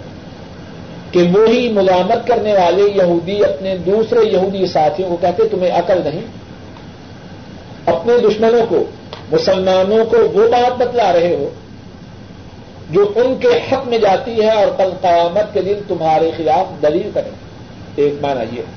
کہ 1.11 1.23
وہی 1.23 1.73
ملامت 1.73 2.27
کرنے 2.27 2.53
والے 2.53 2.83
یہودی 2.95 3.45
اپنے 3.45 3.77
دوسرے 3.79 4.21
یہودی 4.27 4.67
ساتھیوں 4.67 5.09
کو 5.09 5.17
کہتے، 5.21 5.49
تمہیں 5.51 5.71
عقل 5.71 6.01
نہیں۔ 6.05 6.21
اپنے 7.87 8.19
دشمنوں 8.19 8.67
کو، 8.69 8.85
مسلمانوں 9.33 10.05
کو 10.05 10.17
وہ 10.17 10.49
بات 10.49 10.79
بتلا 10.79 11.13
رہے 11.13 11.35
ہو 11.35 11.51
جو 12.91 13.13
ان 13.17 13.35
کے 13.41 13.49
حق 13.49 13.89
میں 13.89 13.99
جاتی 13.99 14.43
ہے 14.43 14.51
اور 14.51 14.67
کل 14.77 14.91
قیامت 15.01 15.55
کے 15.55 15.61
دن 15.61 15.75
تمہارے 15.89 16.31
خلاف 16.37 16.83
دلیل 16.83 17.11
کریں 17.15 17.31
ایک 17.97 18.15
معنی 18.23 18.57
یہ 18.57 18.59
ہے۔ 18.59 18.73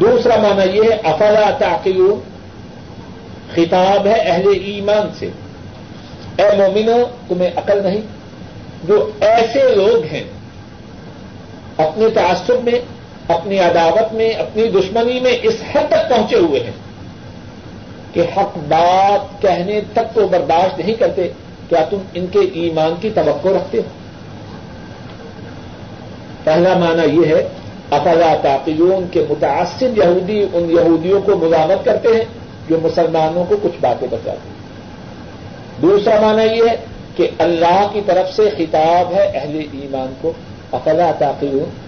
دوسرا 0.00 0.36
معنی 0.36 0.78
یہ 0.78 0.82
ہے، 0.82 0.96
افلا 1.04 1.50
تعقیون 1.58 2.33
خطاب 3.56 4.06
ہے 4.06 4.12
اہل 4.12 4.48
ایمان 4.64 5.08
سے۔ 5.18 5.28
اے 6.36 6.56
مومنو 6.56 7.04
تمہیں 7.28 7.50
عقل 7.56 7.82
نہیں؟ 7.82 8.00
جو 8.84 9.10
ایسے 9.20 9.74
لوگ 9.74 10.04
ہیں، 10.04 10.24
اپنے 11.76 12.10
تعصب 12.14 12.64
میں، 12.64 12.78
اپنی 13.28 13.58
عداوت 13.58 14.12
میں، 14.12 14.30
اپنی 14.30 14.68
دشمنی 14.68 15.20
میں 15.20 15.32
اس 15.42 15.54
حد 15.72 15.88
تک 15.88 16.10
پہنچے 16.10 16.36
ہوئے 16.36 16.60
ہیں 16.60 16.72
کہ 18.12 18.20
حق 18.20 18.58
بات 18.68 19.42
کہنے 19.42 19.80
تک 19.92 20.14
تو 20.14 20.28
برداشت 20.28 20.78
نہیں 20.78 20.94
کرتے، 20.94 21.28
کیا 21.68 21.84
تم 21.90 21.96
ان 22.14 22.26
کے 22.26 22.38
ایمان 22.38 22.94
کی 23.00 23.10
توقع 23.14 23.48
رکھتے 23.48 23.78
ہو؟ 23.78 23.82
پہلا 26.44 26.78
معنی 26.78 27.20
یہ 27.20 27.34
ہے، 27.34 27.48
افلا 27.90 28.36
تعقیون 28.42 29.06
کے 29.10 29.24
متاثر 29.30 29.88
یہودی 29.96 30.46
ان 30.52 30.70
یہودیوں 30.70 31.20
کو 31.20 31.36
مزامت 31.36 31.84
کرتے 31.84 32.08
ہیں؟ 32.08 32.24
جو 32.68 32.76
مسلمانوں 32.82 33.44
کو 33.44 33.56
کچھ 33.62 33.76
باتیں 33.80 34.08
بتاتے 34.10 34.30
ہیں۔ 34.30 34.54
دوسرا 35.82 36.20
معنی 36.20 36.42
یہ 36.42 36.62
ہے 36.70 36.76
کہ 37.16 37.28
اللہ 37.38 37.88
کی 37.92 38.00
طرف 38.06 38.36
سے 38.36 38.50
خطاب 38.58 39.12
ہے 39.12 39.30
اہل 39.34 39.58
ایمان 39.72 40.12
کو، 40.20 40.32
افلا 40.72 41.12
تاقیون 41.18 41.84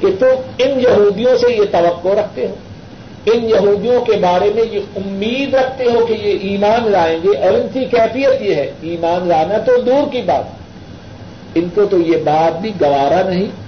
کہ 0.00 0.06
تم 0.18 0.26
ان 0.58 0.80
یہودیوں 0.80 1.36
سے 1.36 1.52
یہ 1.52 1.64
توقع 1.70 2.08
رکھتے 2.08 2.46
ہو۔ 2.46 2.54
ان 3.26 3.44
یہودیوں 3.44 4.00
کے 4.00 4.12
بارے 4.12 4.50
میں 4.54 4.64
یہ 4.72 4.80
امید 4.96 5.54
رکھتے 5.54 5.84
ہو 5.84 6.06
کہ 6.06 6.12
یہ 6.12 6.38
ایمان 6.50 6.90
لائیں 6.90 7.18
گے۔ 7.24 7.38
اور 7.38 7.54
ان 7.54 7.66
کی 7.72 7.84
کیفیت 7.84 8.42
یہ 8.42 8.54
ہے، 8.54 8.72
ایمان 8.80 9.28
لانا 9.28 9.58
تو 9.58 9.80
دور 9.80 10.12
کی 10.12 10.22
بات۔ 10.22 10.44
ان 11.54 11.68
کو 11.74 11.84
تو 11.84 11.98
یہ 11.98 12.16
بات 12.16 12.60
بھی 12.60 12.70
گوارا 12.80 13.28
نہیں۔ 13.28 13.65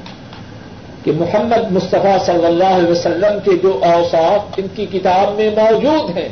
کہ 1.08 1.14
محمد 1.14 1.72
مصطفیٰ 1.72 2.24
صلی 2.26 2.46
اللہ 2.46 2.64
علیہ 2.64 2.90
وسلم 2.90 3.38
کے 3.44 3.50
جو 3.62 3.80
اوساف 3.82 4.54
ان 4.56 4.66
کی 4.74 4.86
کتاب 4.86 5.34
میں 5.34 5.50
موجود 5.50 6.16
ہیں، 6.16 6.28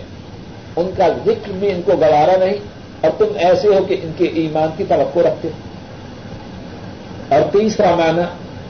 ان 0.76 0.90
کا 0.96 1.08
ذکر 1.08 1.52
بھی 1.52 1.70
ان 1.70 1.80
کو 1.84 1.92
گوارا 1.92 2.36
نہیں، 2.36 2.54
اور 3.00 3.10
تم 3.18 3.24
ایسے 3.36 3.68
ہو 3.68 3.84
کہ 3.88 3.96
ان 4.02 4.10
کے 4.16 4.24
ایمان 4.24 4.68
کی 4.76 4.84
توقع 4.88 5.18
رکھتے 5.18 5.48
اور 7.28 7.40
تیسرا 7.52 7.94
معنی، 7.94 8.22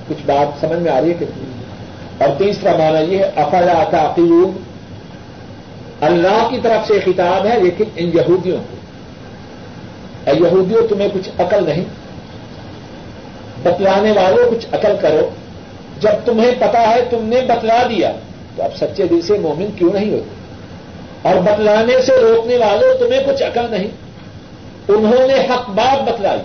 کچھ 0.08 0.22
بات 0.26 0.60
سمجھ 0.60 0.78
میں 0.78 0.92
آ 0.92 1.00
رہی 1.00 1.08
ہے 1.08 1.14
کہ 1.14 1.24
اور 2.20 2.28
تیسرا 2.38 2.72
معنی 2.72 3.14
یہ 3.14 3.18
ہے، 3.18 3.30
افلا 3.36 3.84
تعقیب 3.90 4.58
اللہ 6.00 6.46
کی 6.50 6.58
طرف 6.62 6.86
سے 6.86 7.00
خطاب 7.04 7.46
ہے، 7.46 7.60
لیکن 7.60 7.84
ان 7.96 8.10
یہودیوں 8.14 8.56
کو۔ 8.56 8.76
یہودیوں، 10.44 10.86
تمہیں 10.88 11.08
کچھ 11.14 11.28
عقل 11.38 11.64
نہیں۔ 11.64 11.84
بتلانے 13.62 14.12
والوں، 14.12 14.50
کچھ 14.50 14.66
عقل 14.72 14.92
کرو۔ 15.00 15.28
جب 16.00 16.10
تمہیں 16.24 16.50
پتا 16.58 16.80
ہے 16.80 17.00
تم 17.10 17.24
نے 17.24 17.40
بتلا 17.40 17.82
دیا، 17.88 18.12
تو 18.56 18.62
اب 18.62 18.76
سچے 18.76 19.04
دل 19.06 19.20
سے 19.20 19.38
مومن 19.38 19.66
کیوں 19.76 19.92
نہیں 19.92 20.12
ہوتے؟ 20.12 20.46
اور 21.28 21.34
بتلانے 21.36 22.02
سے 22.02 22.12
روکنے 22.12 22.56
والوں 22.56 22.98
تمہیں 22.98 23.20
کچھ 23.26 23.42
عقل 23.42 23.66
نہیں۔ 23.70 23.88
انہوں 24.88 25.26
نے 25.26 25.34
حق 25.34 25.70
بات 25.70 26.08
بتلائی۔ 26.08 26.40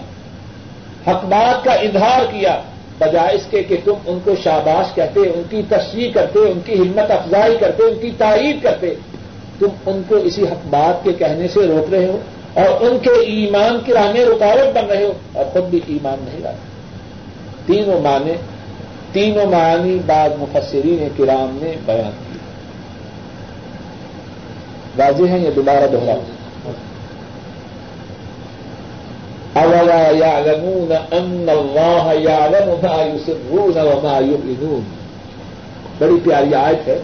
حق 1.12 1.26
بات 1.26 1.64
کا 1.64 1.72
اظہار 1.72 2.22
کیا، 2.32 2.62
بجائے 2.98 3.36
اس 3.36 3.42
کے 3.50 3.64
کہ 3.64 3.78
تم 3.84 3.94
ان 4.06 4.20
کو 4.24 4.32
شاباش 4.44 4.96
کہتے، 4.96 5.20
ان 5.20 5.42
کی 5.50 5.62
تشریح 5.70 6.12
کرتے، 6.14 6.40
ان 6.40 6.60
کی 6.66 6.74
ہمت 6.74 7.12
افزائی 7.12 7.58
کرتے، 7.58 7.84
ان 7.84 8.00
کی 8.02 8.12
تعریف 8.18 8.64
کرتے۔ 8.64 8.94
تم 9.60 9.68
ان 9.86 10.02
کو 10.08 10.16
اسی 10.16 10.44
حق 10.44 10.68
بات 10.70 11.04
کے 11.04 11.14
کہنے 11.14 11.48
سے 11.48 11.60
روک 11.60 11.94
رہے 11.94 12.06
ہو 12.06 12.18
اور 12.54 12.82
ان 12.82 13.00
کے 13.00 13.10
ایمان 13.10 13.80
کی 13.86 13.94
راہ 13.94 14.12
میں 14.12 14.26
رکاوٹ 14.26 14.76
بن 14.76 14.86
رہے 14.86 15.04
ہو 15.04 15.12
اور 15.34 15.46
خود 15.46 15.64
بھی 15.64 15.80
ایمان 15.88 16.16
نہیں 16.20 16.40
لاتے۔ 16.40 16.72
تینوں 17.66 18.02
معنی 18.02 18.34
تینوں 19.14 19.46
معنی 19.46 19.98
بعض 20.06 20.32
مفسرین 20.40 21.08
کرام 21.18 21.58
نے 21.62 21.76
بیان 21.86 22.12
کی۔ 22.12 22.40
واضح 24.98 25.24
ہیں 25.24 25.40
یہ 25.40 25.50
دوبارہ 25.56 25.88
دوہرا 25.92 26.16
اولا 29.54 30.02
يعلمون 30.10 30.92
ان 31.12 31.46
الله 31.50 32.12
يعلم 32.20 32.70
ما 32.82 33.02
يسرون 33.04 33.78
وما 33.78 34.20
يعلنون 34.20 34.84
بڑی 36.00 36.20
پیاری 36.24 36.54
آیت 36.54 36.88
ہے۔ 36.88 37.00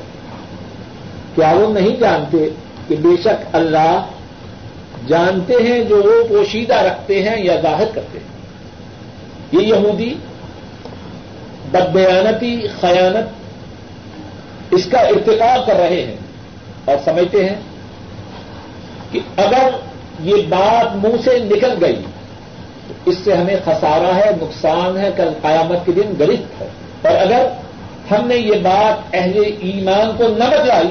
کیا 1.36 1.54
وہ 1.54 1.74
نہیں 1.74 1.96
جانتے 2.00 2.50
کہ 2.88 2.96
بے 2.96 3.16
شک 3.24 3.56
اللہ 3.56 4.06
جانتے 5.08 5.54
ہیں 5.54 5.84
جو 5.84 5.96
وہ 5.96 6.28
پوشیدہ 6.28 6.76
رکھتے 6.76 7.24
ہیں 7.24 7.44
یا 7.44 7.56
ظاہر 7.62 7.86
کرتے 7.94 8.20
ہیں۔ 8.20 8.36
یہ 9.52 9.68
یہودی 9.68 10.14
بدیانتی 11.72 12.68
خیانت 12.80 13.30
اس 14.72 14.86
کا 14.86 15.00
ارتقاب 15.00 15.68
کر 15.68 15.76
رہے 15.76 16.02
ہیں 16.02 16.16
اور 16.86 16.96
سمجھتے 17.06 17.50
ہیں 17.50 17.56
کہ 19.12 19.20
اگر 19.38 19.70
یہ 20.20 20.36
بات 20.50 20.96
منہ 20.96 21.22
سے 21.24 21.40
نکل 21.40 21.86
گئی 21.86 22.02
تو 22.88 22.94
اس 23.06 23.18
سے 23.24 23.34
ہمیں 23.34 23.56
خسارا 23.66 24.16
ہے، 24.16 24.32
نقصان 24.42 24.98
ہے، 24.98 25.10
کل 25.18 25.30
قیامت 25.42 25.86
کے 25.86 25.92
دن 25.92 26.14
گرفت 26.20 26.62
ہے۔ 26.62 26.68
اور 27.02 27.22
اگر 27.22 27.48
ہم 28.12 28.28
نے 28.28 28.36
یہ 28.36 28.54
بات 28.54 29.10
اہل 29.14 29.44
ایمان 29.60 30.18
کو 30.18 30.28
نہ 30.28 30.44
بتلائی 30.44 30.88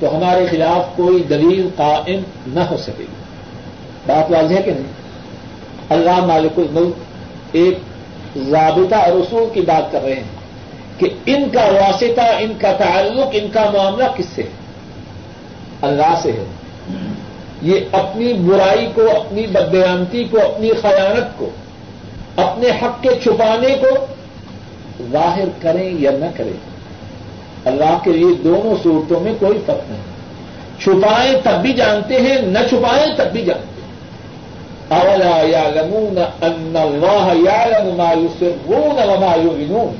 تو 0.00 0.16
ہمارے 0.16 0.46
خلاف 0.50 0.96
کوئی 0.96 1.22
دلیل 1.22 1.68
قائم 1.76 2.20
نہ 2.46 2.60
ہو 2.60 2.76
سکے 2.76 2.92
گی۔ 2.98 3.04
بات 4.06 4.30
واضح 4.30 4.54
ہے 4.54 4.62
کہ 4.62 4.70
نہیں؟ 4.70 4.92
اللہ 5.90 6.24
مالک 6.24 6.58
الملک 6.58 6.94
ایک 7.52 7.78
ضابطہ 8.36 8.94
اور 8.94 9.12
اصول 9.12 9.48
کی 9.52 9.60
بات 9.60 9.92
کر 9.92 10.02
رہے 10.02 10.14
ہیں 10.14 10.38
کہ 10.98 11.08
ان 11.26 11.48
کا 11.48 11.64
واسطہ، 11.64 12.20
ان 12.20 12.52
کا 12.60 12.72
تعلق، 12.72 13.28
ان 13.32 13.48
کا 13.52 13.70
معاملہ 13.74 14.04
کس 14.16 14.24
سے 14.34 14.42
ہے؟ 14.42 14.48
اللہ 15.82 16.14
سے 16.22 16.32
ہے۔ 16.32 16.44
یہ 17.62 17.80
اپنی 17.92 18.32
برائی 18.32 18.88
کو، 18.94 19.16
اپنی 19.16 19.46
بدیانتی 19.46 20.24
کو، 20.24 20.38
اپنی 20.38 20.70
خیانت 20.82 21.38
کو، 21.38 21.50
اپنے 22.36 22.68
حق 22.68 23.02
کے 23.02 23.08
چھپانے 23.22 23.74
کو 23.80 24.06
ظاہر 25.12 25.48
کریں 25.62 25.94
یا 25.98 26.10
نہ 26.10 26.26
کریں، 26.36 26.52
اللہ 27.64 27.98
کے 28.04 28.12
لیے 28.12 28.34
دونوں 28.44 28.74
صورتوں 28.82 29.20
میں 29.20 29.32
کوئی 29.38 29.58
فرق 29.66 29.90
نہیں۔ 29.90 30.00
چھپائیں 30.80 31.34
تب 31.44 31.62
بھی 31.62 31.72
جانتے 31.72 32.20
ہیں، 32.20 32.42
نہ 32.42 32.58
چھپائیں 32.70 33.06
تب 33.16 33.32
بھی 33.32 33.42
جانتے 33.44 33.66
ہیں۔ 33.66 33.77
اولا 34.88 35.40
یا 35.46 35.68
لمون 35.68 36.18
ان 36.18 36.76
اللہ 36.76 37.50
یا 37.50 37.78
لمایوس 37.78 38.42
رون 38.42 39.08
ومایو 39.08 39.92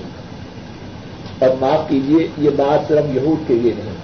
اور 1.38 1.50
معاف 1.60 1.88
کیجیے 1.88 2.26
یہ 2.38 2.50
بات 2.50 2.88
صرف 2.88 3.16
یہود 3.16 3.48
کے 3.48 3.54
لیے 3.54 3.72
نہیں۔ 3.78 3.94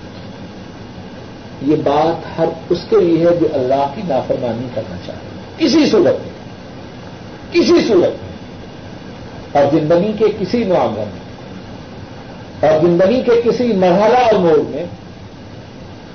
یہ 1.62 1.76
بات 1.76 2.38
ہر 2.38 2.44
اس 2.70 2.78
کے 2.90 2.96
لیے 3.00 3.18
ہے 3.18 3.36
جو 3.36 3.48
اللہ 3.52 3.86
کی 3.94 4.02
نافرمانی 4.08 4.68
کرنا 4.74 4.96
چاہے 5.06 5.18
کسی 5.56 5.86
صورت 5.86 6.26
میں۔ 6.26 6.34
کسی 7.52 7.88
صورت 7.88 8.24
میں۔ 8.24 8.34
اور 9.52 9.78
زندگی 9.78 10.12
کے 10.18 10.24
کسی 10.38 10.64
معاملے 10.64 11.04
میں۔ 11.04 11.24
اور 12.70 12.80
زندگی 12.80 13.22
کے 13.22 13.40
کسی 13.44 13.72
مرحلہ 13.72 14.18
اور 14.18 14.34
موڑ 14.34 14.58
میں۔ 14.68 14.84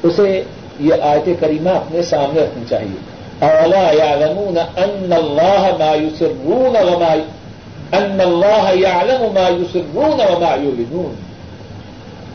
اسے 0.03 0.43
یہ 0.79 0.93
آیت 1.01 1.29
کریمہ 1.39 1.69
اپنے 1.69 2.01
سامنے 2.01 2.41
رکھنی 2.41 2.63
چاہیے۔ 2.69 3.18
اولا 3.41 3.91
یا 3.91 4.15
لمون 4.15 4.57
ان 4.57 5.13
اللہ 5.13 5.67
مایوس 5.79 6.21
رون 6.21 6.75
ان 7.91 8.21
اللہ 8.21 8.71
یا 8.73 9.01
مایوس 9.33 9.75
رون 9.75 10.21
ومایو 10.33 11.11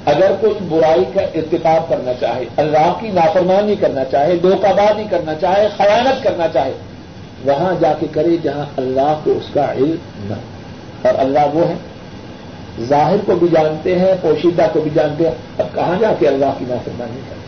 اگر 0.06 0.32
کوئی 0.40 0.52
برائی 0.68 1.04
کا 1.14 1.20
ارتقاب 1.20 1.88
کرنا 1.88 2.12
چاہے، 2.20 2.44
اللہ 2.56 2.92
کی 3.00 3.08
نافرمانی 3.08 3.74
کرنا 3.76 4.04
چاہے، 4.04 4.36
دھوکہ 4.36 4.72
بازی 4.72 5.04
کرنا 5.10 5.34
چاہے، 5.34 5.68
خیانت 5.76 6.24
کرنا 6.24 6.48
چاہے، 6.48 6.72
وہاں 7.44 7.72
جا 7.80 7.92
کے 8.00 8.06
کرے 8.12 8.36
جہاں 8.42 8.64
اللہ 8.76 9.18
کو 9.24 9.30
اس 9.30 9.54
کا 9.54 9.72
علم 9.72 9.96
نہ 10.24 10.34
اور 11.08 11.14
اللہ 11.18 11.54
وہ 11.54 11.68
ہے۔ 11.68 11.74
ظاہر 12.80 13.16
کو 13.26 13.34
بھی 13.34 13.48
جانتے 13.48 13.98
ہیں، 13.98 14.14
پوشیدہ 14.22 14.66
کو 14.72 14.80
بھی 14.80 14.90
جانتے 14.94 15.24
ہیں۔ 15.24 15.34
اب 15.58 15.66
کہاں 15.74 15.94
جا 16.00 16.12
کے 16.18 16.28
اللہ 16.28 16.52
کی 16.58 16.64
نافرمانی 16.68 17.20
کرے؟ 17.30 17.43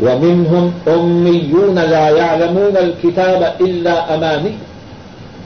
وَمِنْهُمْ 0.00 0.70
أُمِّيُّونَ 0.86 1.78
لَا 1.78 2.08
يَعْلَمُونَ 2.08 2.76
الْكِتَابَ 2.76 3.66
إِلَّا 3.66 4.14
أَمَانِي 4.14 4.50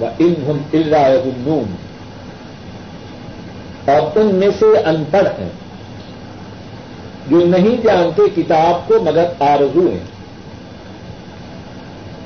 وَإِنْهُمْ 0.01 0.59
إِلَّا 0.75 1.09
يَظُنُّونَ. 1.09 1.75
اور 3.91 4.19
ان 4.19 4.35
میں 4.35 4.49
سے 4.59 4.79
ان 4.79 5.05
پڑھ 5.11 5.41
ہیں، 5.41 5.49
جو 7.31 7.47
نہیں 7.47 7.83
جانتے 7.85 8.43
کتاب 8.43 8.89
کو 8.89 8.95
مگر 9.05 9.25
آرزو 9.39 9.89
ہیں. 9.89 10.05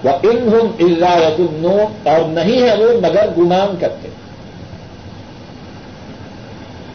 وہ 0.05 0.11
ان 0.23 0.49
ہم 0.49 0.67
اللہ 0.81 1.37
اور 2.09 2.29
نہیں 2.29 2.63
ہے 2.63 2.77
وہ 2.77 3.01
مگر 3.01 3.29
گمان 3.39 3.77
کرتے. 3.81 4.09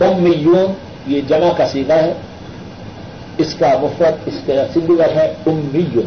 امیون 0.05 0.73
یہ 1.07 1.21
جمع 1.27 1.53
کا 1.57 1.67
سیدھا 1.67 1.95
ہے. 1.95 2.13
اس 3.39 3.55
کا 3.59 3.67
مفرت 3.81 4.13
اس 4.25 4.33
کا 4.45 4.53
سنگولر 4.73 5.09
ہے 5.15 5.33
امیون. 5.45 6.05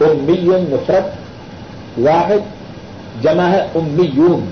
امیون 0.00 0.64
مفرت 0.70 1.04
واحد، 1.98 2.38
جمع 3.22 3.48
ہے 3.48 3.60
امیون. 3.74 4.50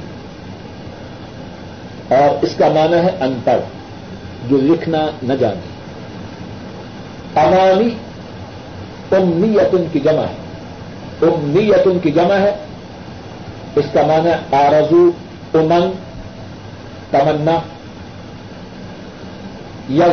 اور 2.09 2.45
اس 2.45 2.55
کا 2.59 2.69
معنی 2.69 2.97
ہے 2.97 3.11
ان 3.21 3.39
پڑھ 3.45 3.61
جو 4.49 4.57
لکھنا 4.57 5.07
نہ 5.23 5.33
جانے. 5.33 5.67
امانی 7.41 7.89
امیتن 9.11 9.85
کی 9.93 10.01
جمع 10.01 10.23
ہے. 10.23 10.35
امیتن 11.23 11.99
کی 12.03 12.11
جمع 12.11 12.35
ہے، 12.35 12.55
اس 13.77 13.85
کا 13.93 14.03
معنی 14.07 14.31
ہے 14.31 14.57
آرزو، 14.57 15.11
امن، 15.55 15.91
تمنا. 17.11 17.59
یا 19.89 20.07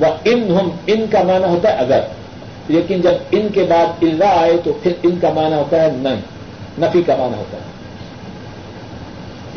و 0.00 0.04
ان 0.24 0.56
ہم، 0.60 0.68
ان 0.86 1.04
کا 1.10 1.22
معنی 1.22 1.44
ہوتا 1.44 1.68
ہے 1.68 1.76
اگر۔ 1.76 2.00
لیکن 2.68 3.00
جب 3.00 3.12
ان 3.30 3.48
کے 3.54 3.62
بعد 3.68 3.86
اللہ 4.02 4.24
آئے 4.24 4.56
تو 4.64 4.72
پھر 4.82 4.92
ان 5.02 5.18
کا 5.20 5.30
معنی 5.34 5.54
ہوتا 5.54 5.82
ہے 5.82 5.90
نہیں 5.96 6.20
نفی 6.78 7.02
کا 7.02 7.16
معنی 7.16 7.38
ہوتا 7.38 7.56
ہے۔ 7.56 7.62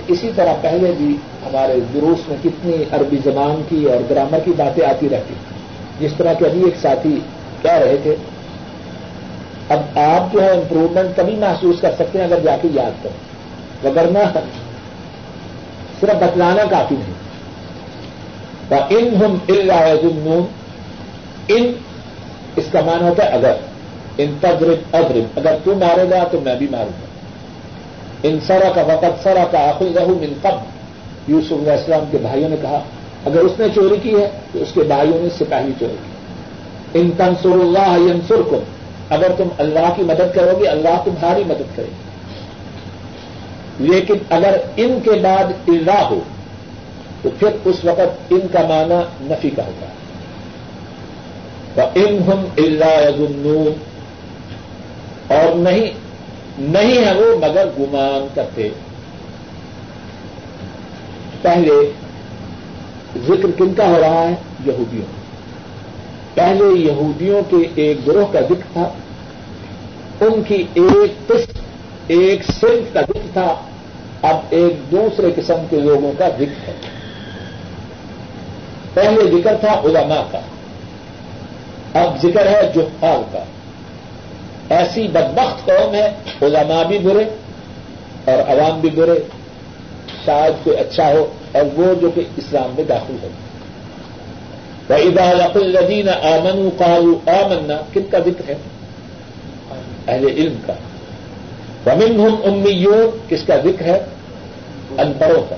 اسی 0.08 0.32
طرح 0.36 0.54
پہلے 0.62 0.94
بھی 0.98 1.18
ہمارے 1.46 1.80
دروس 1.94 2.30
میں 2.30 2.38
کتنی 2.44 2.74
عربی 2.92 3.18
زبان 3.24 3.62
کی 3.70 3.86
اور 3.86 3.98
گرامر 4.10 4.38
کی 4.46 4.52
باتیں 4.58 4.86
آتی 4.86 5.10
رہتی۔ 5.10 5.34
جس 6.00 6.12
طرح 6.18 6.34
کے 6.34 6.46
ابھی 6.46 6.64
ایک 6.64 6.76
ساتھی 6.82 7.20
کہہ 7.62 7.72
رہے 7.72 7.96
تھے، 8.04 8.16
اب 9.70 9.80
آپ 9.96 10.34
جو 10.34 10.44
ہے 10.44 10.50
امپروومنٹ 10.50 11.18
کبھی 11.18 11.36
محسوس 11.36 11.76
کر 11.82 11.92
سکتے 11.96 12.18
ہیں 12.18 12.26
اگر 12.26 12.40
جا 12.44 12.58
کے 12.62 12.68
یاد 12.74 13.04
کریں۔ 13.04 13.30
وگرنا 13.90 14.40
صرف 16.02 16.16
بتلانا 16.16 16.64
کافی 16.70 16.96
نہیں۔ 16.96 17.19
ان 18.76 19.16
ہم 19.16 19.38
اللہ 19.48 20.08
ان 21.48 21.72
اس 22.56 22.64
کا 22.72 22.82
مان 22.86 23.02
ہوتا 23.02 23.24
ہے 23.24 23.30
اگر۔ 23.30 23.54
ان 24.18 24.34
تجرب 24.42 24.96
ادرب 24.96 25.40
اگر 25.40 25.58
تو 25.64 25.76
مارے 25.76 26.10
گا 26.10 26.24
تو 26.32 26.40
میں 26.42 26.56
بھی 26.56 26.68
ماروں 26.72 26.92
گا۔ 27.02 27.06
ان 28.24 28.40
سرا 28.48 28.72
کا 28.76 28.82
وقت 28.82 29.24
سرا 29.24 29.44
کا 29.52 29.70
آخر 29.70 29.86
رہو 29.96 30.16
من 30.22 30.34
قبل۔ 30.42 30.80
یوسف 31.28 31.52
علیہ 31.52 31.72
السلام 31.72 32.04
کے 32.12 32.18
بھائیوں 32.18 32.50
نے 32.50 32.56
کہا، 32.62 32.80
اگر 33.26 33.40
اس 33.40 33.52
نے 33.60 33.66
چوری 33.76 33.96
کی 34.04 34.16
ہے 34.16 34.30
تو 34.52 34.62
اس 34.62 34.68
کے 34.74 34.82
بھائیوں 34.82 35.20
نے 35.20 35.28
اس 35.28 35.34
سے 35.38 35.46
پہلی 35.50 35.72
چوری 35.80 35.96
کی 36.04 37.00
ان 37.00 37.12
تنسر 37.18 37.50
اللہ 37.50 38.12
ینسر 38.12 38.42
کو 38.50 38.60
اگر 39.10 39.32
تم 39.38 39.48
اللہ 39.58 39.94
کی 39.96 40.04
مدد 40.04 40.36
کرو 40.36 40.60
گے، 40.60 40.68
اللہ 40.68 41.02
تمہاری 41.06 41.44
مدد 41.48 41.76
کرے 41.76 41.86
گی 41.86 42.10
لیکن 43.92 44.14
اگر 44.30 44.58
ان 44.78 45.00
کے 45.04 45.12
بعد 45.12 45.70
اللہ 45.70 46.04
ہو 46.10 46.20
تو 47.22 47.30
پھر 47.40 47.48
اس 47.66 47.86
وقت 47.86 48.18
ان 48.30 48.40
کا 48.52 48.62
معنی 48.62 48.96
نفی 49.22 49.50
کا 49.50 49.66
ہوگا 49.66 49.86
ان 51.96 52.20
ہم 52.28 52.46
اللہ 52.58 53.24
اور 55.28 55.56
نہیں 55.56 55.92
نہیں 56.60 57.06
ہے 57.06 57.14
وہ 57.14 57.38
مگر 57.38 57.68
گمان 57.80 58.28
کرتے۔ 58.34 58.70
پہلے 61.42 61.92
ذکر 63.28 63.50
کن 63.58 63.74
کا 63.74 63.88
ہو 63.88 64.00
رہا 64.00 64.28
ہے؟ 64.30 64.36
یہودیوں۔ 64.66 65.06
پہلے 66.34 66.80
یہودیوں 66.80 67.42
کے 67.50 67.58
ایک 67.76 68.08
گروہ 68.08 68.34
کا 68.34 68.42
ذکر 68.42 68.74
تھا۔ 68.74 68.90
ان 70.22 70.44
کی 70.48 70.64
ایک 70.74 71.28
قسم، 71.28 71.60
ایک 72.08 72.44
صنف 72.46 72.94
کا 72.94 73.02
ذکر 73.02 73.28
تھا۔ 73.34 73.56
اب 74.22 74.36
ایک 74.50 74.92
دوسرے 74.92 75.32
قسم 75.36 75.56
کے 75.70 75.80
لوگوں 75.80 76.12
کا 76.18 76.28
ذکر 76.30 76.68
ہے۔ 76.68 76.99
پہلے 78.94 79.42
ذکر 79.42 79.56
تھا 79.60 79.82
علماء 79.84 80.24
کا، 80.32 80.40
اب 81.94 82.18
ذکر 82.24 82.48
ہے 82.48 82.72
جفال 82.76 83.22
کا۔ 83.32 83.44
ایسی 84.70 85.08
بدبخت 85.08 85.66
قوم 85.66 85.94
ہے، 85.94 86.12
علماء 86.42 86.84
بھی 86.84 87.00
برے 87.00 87.24
اور 88.26 88.50
عوام 88.50 88.80
بھی 88.80 88.90
برے۔ 88.90 89.20
شاید 90.26 90.66
کوئی 90.66 90.78
اچھا 90.78 91.12
ہو 91.12 91.28
اور 91.52 91.80
وہ 91.80 91.94
جو 92.02 92.12
کہ 92.16 92.22
اسلام 92.38 92.70
میں 92.76 92.84
داخل 92.84 93.16
ہو۔ 93.24 93.28
وَإِذَا 94.90 95.34
لَقُوا 95.34 95.66
الَّذِينَ 95.66 96.10
آمَنُوا 96.10 96.70
قَالُوا 96.78 97.32
آمَنَّا۔ 97.32 97.82
کن 97.94 98.02
کا 98.12 98.20
ذکر 98.20 98.50
ہے؟ 98.50 98.56
اہل 100.08 100.26
علم 100.28 100.54
کا۔ 100.68 100.74
وَمِنْهُمْ 101.86 102.46
أُمِّيُّونَ 102.46 103.18
کس 103.28 103.44
کا 103.48 103.56
ذکر 103.56 103.86
ہے؟ 103.86 104.00
ان 104.98 105.12
پڑھوں 105.20 105.44
کا۔ 105.50 105.56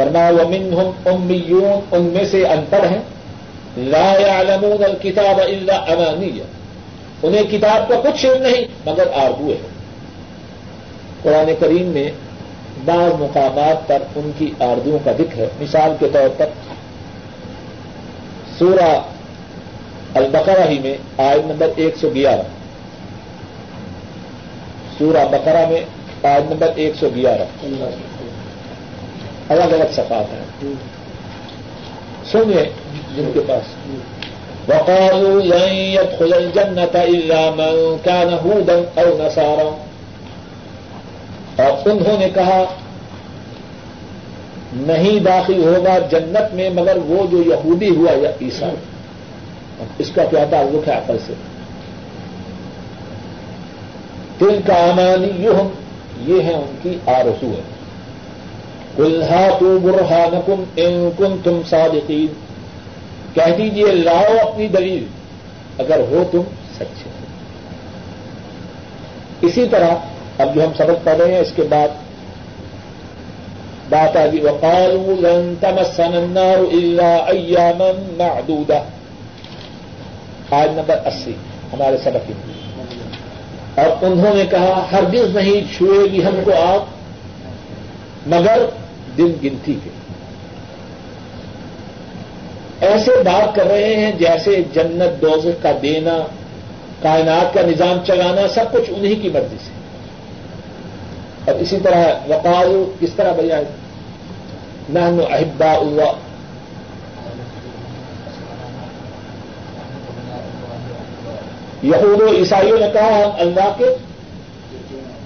فرما 0.00 0.28
وَمِنْهُمْ 0.30 1.08
أُمِّيُّونَ، 1.10 1.80
ان 1.92 2.02
میں 2.02 2.24
سے 2.24 2.46
ان 2.46 2.64
پڑھ 2.70 2.84
ہیں. 2.84 3.00
لا 3.76 4.14
يعلمون 4.20 4.84
الكتاب 4.84 5.40
الا 5.40 5.76
امانیہ 5.76 6.42
انہیں 7.22 7.42
کتاب 7.50 7.88
کا 7.88 8.10
کچھ 8.10 8.26
علم 8.26 8.42
نہیں، 8.42 8.64
مگر 8.86 9.04
آرزو 9.14 9.48
ہے. 9.48 9.56
قرآن 11.22 11.50
کریم 11.58 11.86
میں 11.86 12.10
بعض 12.84 13.20
مقامات 13.20 13.88
پر 13.88 14.02
ان 14.16 14.30
کی 14.38 14.52
آردوؤں 14.60 14.98
کا 15.04 15.12
ذکر 15.18 15.38
ہے. 15.38 15.48
مثال 15.60 15.92
کے 16.00 16.06
طور 16.12 16.28
پر 16.36 16.46
سورہ 18.58 19.02
البقرہ 20.14 20.68
ہی 20.68 20.78
میں 20.78 20.96
آئن 21.18 21.48
نمبر 21.48 21.68
ایک 21.76 21.96
سو 21.96 22.08
گیارہ. 22.14 22.42
سورہ 24.98 25.26
بقرہ 25.30 25.68
میں 25.68 25.84
آئن 26.22 26.46
نمبر 26.50 26.68
ایک 26.74 26.92
سو 27.00 27.08
گیارہ. 27.14 27.44
الگ 29.50 29.62
الگ 29.62 29.92
صفات 29.92 30.32
ہیں 30.32 30.72
سنیے 32.30 32.64
جن 33.16 33.30
کے 33.34 33.40
پاس۔ 33.46 33.74
وقالوا 34.68 35.44
لن 35.44 35.74
يدخل 35.74 36.34
الجنة 36.34 36.98
إلا 37.04 37.50
من 37.56 37.96
كان 38.04 38.48
هودا 38.48 39.00
أو 39.02 39.18
نصارا۔ 39.18 39.86
اور 41.62 41.88
انہوں 41.88 42.18
نے 42.18 42.28
کہا، 42.34 42.64
نہیں 44.72 45.20
داخل 45.20 45.64
ہوگا 45.64 45.98
جنت 46.10 46.54
میں 46.54 46.70
مگر 46.70 46.96
وہ 46.96 47.26
جو 47.30 47.42
یہودی 47.42 47.88
ہوا 47.88 48.12
یا 48.12 48.30
عیسائی 48.40 48.76
اس 49.98 50.10
کا 50.14 50.24
کیا 50.24 50.44
تعلق 50.50 50.88
ہے 50.88 50.92
عقل 50.92 51.16
سے؟ 51.26 51.32
دل 54.40 54.60
کا 54.66 54.74
امانی 54.74 55.46
یہ 56.32 56.42
ہے 56.42 56.54
ان 56.54 56.76
کی 56.82 56.98
آرزو 57.06 57.46
ہے۔ 57.46 57.79
کلہا 58.96 59.48
تو 59.60 59.78
برہا 59.78 60.26
نکم 60.32 60.64
ان 60.76 61.10
کن 61.16 61.36
تم 61.44 61.60
صادقین 61.70 62.26
کہہ 63.34 63.56
دیجیے 63.58 63.86
لاؤ 63.86 64.48
اپنی 64.48 64.68
دلیل، 64.68 65.04
اگر 65.78 66.00
ہو 66.00 66.24
تم 66.30 66.40
سچے۔ 66.74 67.10
اسی 69.46 69.66
طرح 69.70 69.90
اب 70.38 70.54
جو 70.54 70.64
ہم 70.64 70.72
سبق 70.76 71.04
پڑھ 71.04 71.16
رہے 71.16 71.32
ہیں، 71.32 71.40
اس 71.40 71.52
کے 71.56 71.62
بعد 71.62 71.88
بات 73.88 74.16
آ 74.16 74.26
گئی 74.26 74.40
وقال 74.40 74.90
لن 75.22 75.54
تمسن 75.60 76.14
النار 76.14 76.58
الا 76.58 77.16
ایاما 77.16 77.88
معدودہ 78.16 78.82
آج 80.50 80.68
نمبر 80.72 80.98
اسی، 81.06 81.32
ہمارے 81.72 81.96
سبق 81.96 82.28
کی۔ 82.28 82.32
اور 83.74 84.04
انہوں 84.04 84.34
نے 84.34 84.46
کہا، 84.50 84.86
ہرگز 84.92 85.36
نہیں 85.36 85.76
چھوئے 85.76 86.12
گی 86.12 86.24
ہم 86.24 86.34
کو 86.44 86.50
آپ 86.50 86.84
مگر 88.26 88.62
دن 89.18 89.32
گنتی 89.44 89.78
کے۔ 89.84 89.90
ایسے 92.80 93.10
بات 93.10 93.54
کر 93.54 93.66
رہے 93.66 93.96
ہیں 93.96 94.12
جیسے 94.12 94.62
جنت 94.72 95.22
دوزخ 95.22 95.62
کا 95.62 95.72
دینا، 95.82 96.18
کائنات 97.02 97.54
کا 97.54 97.60
نظام 97.62 97.98
چلانا، 98.06 98.48
سب 98.48 98.64
کچھ 98.72 98.90
انہی 98.96 99.14
کی 99.14 99.28
مرضی 99.28 99.56
سے۔ 99.64 99.80
اور 101.50 101.60
اسی 101.60 101.78
طرح 101.82 102.04
وقال 102.28 102.84
کس 103.00 103.08
طرح 103.16 103.32
بجائے 103.32 103.64
نحن 104.88 105.20
احبا 105.30 105.72
اللہ۔ 105.72 106.12
یہود 111.82 112.20
و 112.20 112.36
عیسائیوں 112.38 112.78
نے 112.78 112.86
کہا، 112.92 113.24
ہم 113.24 113.30
اللہ 113.38 113.74
کے 113.78 113.84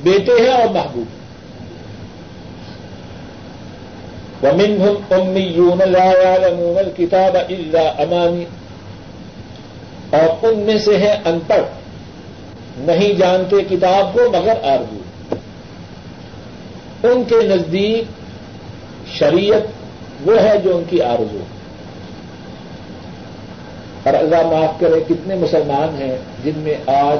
بیٹے 0.03 0.33
ہیں 0.33 0.53
اور 0.53 0.68
محبوب۔ 0.68 1.24
ومنهم 4.45 4.95
أميون 5.13 5.79
لا 5.79 6.23
يعلمون 6.23 6.79
الكتاب 6.79 7.37
إلا 7.51 8.03
أماني 8.03 8.45
اور 10.11 10.45
ان 10.45 10.59
میں 10.59 10.79
سے 10.79 10.97
ہے 10.97 11.19
ان 11.25 11.39
پڑھ 11.47 11.63
نہیں 12.79 13.13
جانتے 13.13 13.57
کتاب 13.71 14.15
کو 14.15 14.21
مگر 14.33 14.55
آرزو 14.63 15.35
ان 17.09 17.25
کے 17.25 17.37
نزدیک 17.43 18.05
شریعت 19.19 19.63
وہ 20.27 20.43
ہے 20.43 20.59
جو 20.65 20.77
ان 20.77 20.83
کی 20.91 21.03
آرزو۔ 21.03 21.39
اور 24.03 24.15
اللہ 24.15 24.47
معاف 24.47 24.81
کرے، 24.81 25.01
کتنے 25.09 25.35
مسلمان 25.35 26.03
ہیں 26.03 26.17
جن 26.45 26.53
میں 26.57 26.75
آج 26.87 27.19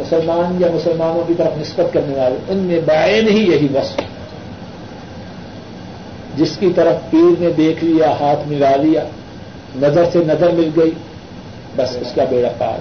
مسلمان 0.00 0.56
یا 0.60 0.68
مسلمانوں 0.72 1.24
کی 1.26 1.34
طرف 1.34 1.58
نسبت 1.58 1.92
کرنے 1.92 2.18
والے، 2.18 2.36
ان 2.48 2.56
میں 2.56 2.80
بائن 2.86 3.28
ہی 3.28 3.50
یہی 3.50 3.66
وصف۔ 3.74 4.09
جس 6.40 6.56
کی 6.56 6.72
طرف 6.74 7.10
پیر 7.10 7.40
نے 7.40 7.50
دیکھ 7.56 7.84
لیا 7.84 8.10
ہاتھ 8.20 8.48
ملا 8.48 8.76
لیا 8.76 9.04
نظر 9.76 10.04
سے 10.12 10.18
نظر 10.26 10.50
مل 10.50 10.68
گئی 10.76 10.90
بس 11.76 11.96
اس 12.00 12.12
کا 12.14 12.24
بیڑا 12.24 12.48
پار۔ 12.58 12.78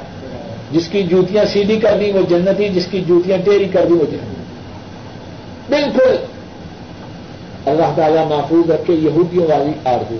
جس 0.71 0.87
کی 0.87 1.03
جوتیاں 1.03 1.45
سیدھی 1.45 1.79
کر 1.79 1.97
دی 1.99 2.11
وہ 2.11 2.21
جنتی 2.29 2.69
جس 2.69 2.87
کی 2.91 3.01
جوتیاں 3.07 3.37
ٹیری 3.45 3.65
کر 3.65 3.85
دی 3.89 3.93
وہ 3.93 4.05
جنتی۔ 4.11 4.43
بالکل۔ 5.69 6.15
اللہ 7.65 7.93
تعالیٰ 7.95 8.27
محفوظ 8.27 8.71
رکھے 8.71 8.93
یہودیوں 8.93 9.47
والی 9.47 9.71
آرزو۔ 9.85 10.17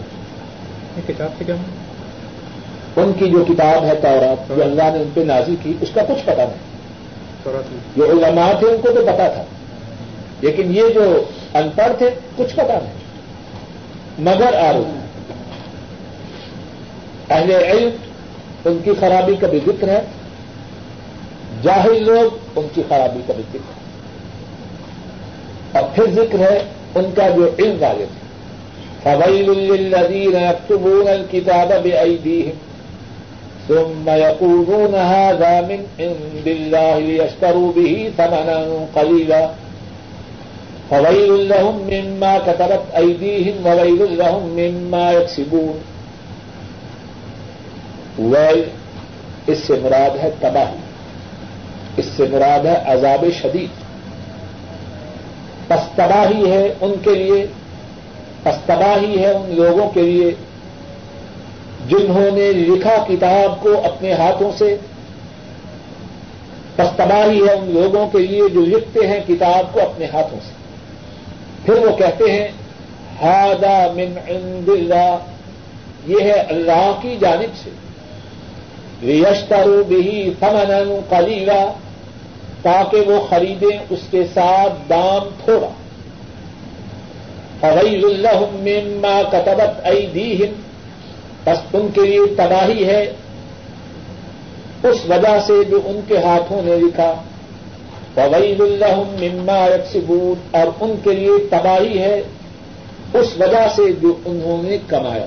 کتاب 1.08 1.30
سے 1.38 1.43
کیا؟ 1.45 1.56
ان 2.95 3.12
کی 3.19 3.30
جو 3.30 3.45
کتاب 3.47 3.86
ہے 3.86 3.95
تورات 3.95 4.49
جو 4.49 4.63
اللہ 4.63 4.84
نے 4.84 4.99
ان 4.99 5.10
پہ 5.13 5.21
نازی 5.21 5.56
کی 5.63 5.73
اس 5.82 5.89
کا 5.93 6.02
کچھ 6.04 6.25
پتا 6.25 6.43
نہیں۔ 6.43 6.69
جو 7.95 8.06
علماء 8.06 8.52
تھے 8.60 8.67
ان 8.67 8.78
کو 8.82 8.88
تو 8.88 9.02
پتا 9.02 9.28
تھا۔ 9.28 9.43
لیکن 10.41 10.75
یہ 10.75 10.84
جو 10.93 11.23
ان 11.54 11.69
پڑھ 11.75 11.97
تھے 11.97 12.10
کچھ 12.38 12.56
پتا 12.56 12.80
نہیں۔ 12.84 12.98
مگر 14.19 14.53
آرو 14.53 14.84
اہل 17.29 17.51
علم 17.51 17.89
ان 18.65 18.79
کی 18.84 18.91
خرابی 18.99 19.36
کا 19.36 19.47
بھی 19.47 19.60
ذکر 19.65 19.89
ہے، 19.89 20.01
جاہل 21.63 22.03
لوگ 22.03 22.38
ان 22.55 22.67
کی 22.73 22.82
خرابی 22.89 23.19
کا 23.27 23.34
بھی 23.34 23.43
ذکر 23.51 23.60
ہے۔ 23.60 23.79
اور 25.79 25.89
پھر 25.95 26.03
ذکر 26.13 26.39
ہے 26.39 26.63
ان 26.95 27.05
کا 27.15 27.29
جو 27.29 27.49
علم 27.60 27.84
والے 27.84 28.05
تھے۔ 28.05 28.29
فویل 29.03 29.49
الذین 29.49 30.36
یکتبون 30.36 31.08
الکتاب 31.08 31.71
بأیدیہم 31.84 32.69
ثم 33.67 34.10
يقولون 34.10 34.95
هذا 34.95 35.62
من 35.62 35.84
عند 35.99 36.47
الله 36.47 36.99
ليشتروا 36.99 37.71
به 37.75 38.10
ثمنا 38.17 38.86
قليلا 38.93 39.47
فویل 40.89 41.32
الحم 41.32 41.75
مما 41.75 42.38
کتبت 42.45 42.95
ایدیہم 42.95 43.65
وویل 43.65 44.02
الحم 44.02 44.60
مما 44.60 45.12
یکسبون 45.12 45.80
ویل 48.36 48.63
اس 49.47 49.58
سے 49.58 49.73
مراد 49.82 50.17
ہے 50.17 50.30
تباہی، 50.39 50.78
اس 51.97 52.06
سے 52.06 52.25
مراد 52.32 52.65
ہے 52.65 52.84
عذاب 52.86 53.25
شدید۔ 53.41 53.69
پس 55.67 55.80
تباہی 55.95 56.52
ہے 56.52 56.73
ان 56.82 56.93
کے 57.04 57.15
لیے، 57.15 57.47
پس 58.43 58.56
تباہی 58.65 59.19
ہے 59.19 59.32
ان 59.32 59.56
لوگوں 59.56 59.89
کے 59.89 60.02
لیے 60.02 60.32
جنہوں 61.88 62.32
نے 62.32 62.52
لکھا 62.52 63.06
کتاب 63.08 63.63
کو 63.63 63.82
اپنے 63.84 64.13
ہاتھوں 64.13 64.52
سے۔ 64.58 64.78
پس 66.75 66.88
تباہی 66.95 67.47
ہے 67.47 67.54
ان 67.54 67.71
لوگوں 67.71 68.10
کے 68.10 68.17
لیے 68.17 68.49
جو 68.54 68.62
لکھتے 68.62 69.08
ہیں 69.08 69.19
کتاب 69.28 69.73
کو 69.73 69.80
اپنے 69.80 70.06
ہاتھوں 70.06 70.39
سے۔ 70.47 70.59
پھر 71.65 71.74
وہ 71.74 71.98
کہتے 71.98 72.32
ہیں 72.32 72.48
ہادا 73.22 73.91
من 73.91 74.17
عند 74.28 74.69
اللہ. 74.69 75.17
یہ 76.08 76.22
ہے 76.22 76.39
اللہ 76.39 76.91
کی 77.02 77.17
جانب 77.19 77.58
سے۔ 77.63 77.69
ریشترو 79.02 79.84
بھی 79.88 80.34
فمن 80.39 81.00
قلیلا 81.10 81.65
تاکہ 82.62 83.02
وہ 83.02 83.28
خریدیں 83.30 83.78
اس 83.89 84.00
کے 84.12 84.24
ساتھ 84.34 84.89
دام 84.89 85.30
تھوڑا۔ 85.43 85.69
فویل 87.60 88.06
اللہ 88.06 88.39
مما 88.39 89.22
کتبت 89.30 89.86
ایدیہم 89.86 90.54
بس 91.43 91.58
ان 91.74 91.88
کے 91.93 92.02
لیے 92.02 92.19
تباہی 92.38 92.86
ہے۔ 92.86 93.13
اس 94.84 94.98
وجہ 95.10 95.39
سے 95.48 95.63
جو 95.63 95.82
ان 95.86 96.00
کے 96.08 96.17
ہاتھوں 96.17 96.62
نے 96.62 96.76
لکھا۔ 96.76 97.13
فویل 98.15 98.62
اللہ 98.62 99.00
مما 99.00 99.67
یکسبون 99.67 100.58
اور 100.58 100.67
ان 100.80 100.95
کے 101.04 101.12
لیے 101.12 101.48
تباہی 101.50 102.00
ہے 102.00 102.22
اس 103.13 103.28
وجہ 103.39 103.67
سے 103.76 103.82
جو 104.02 104.15
انہوں 104.26 104.63
نے 104.63 104.78
کمایا 104.88 105.26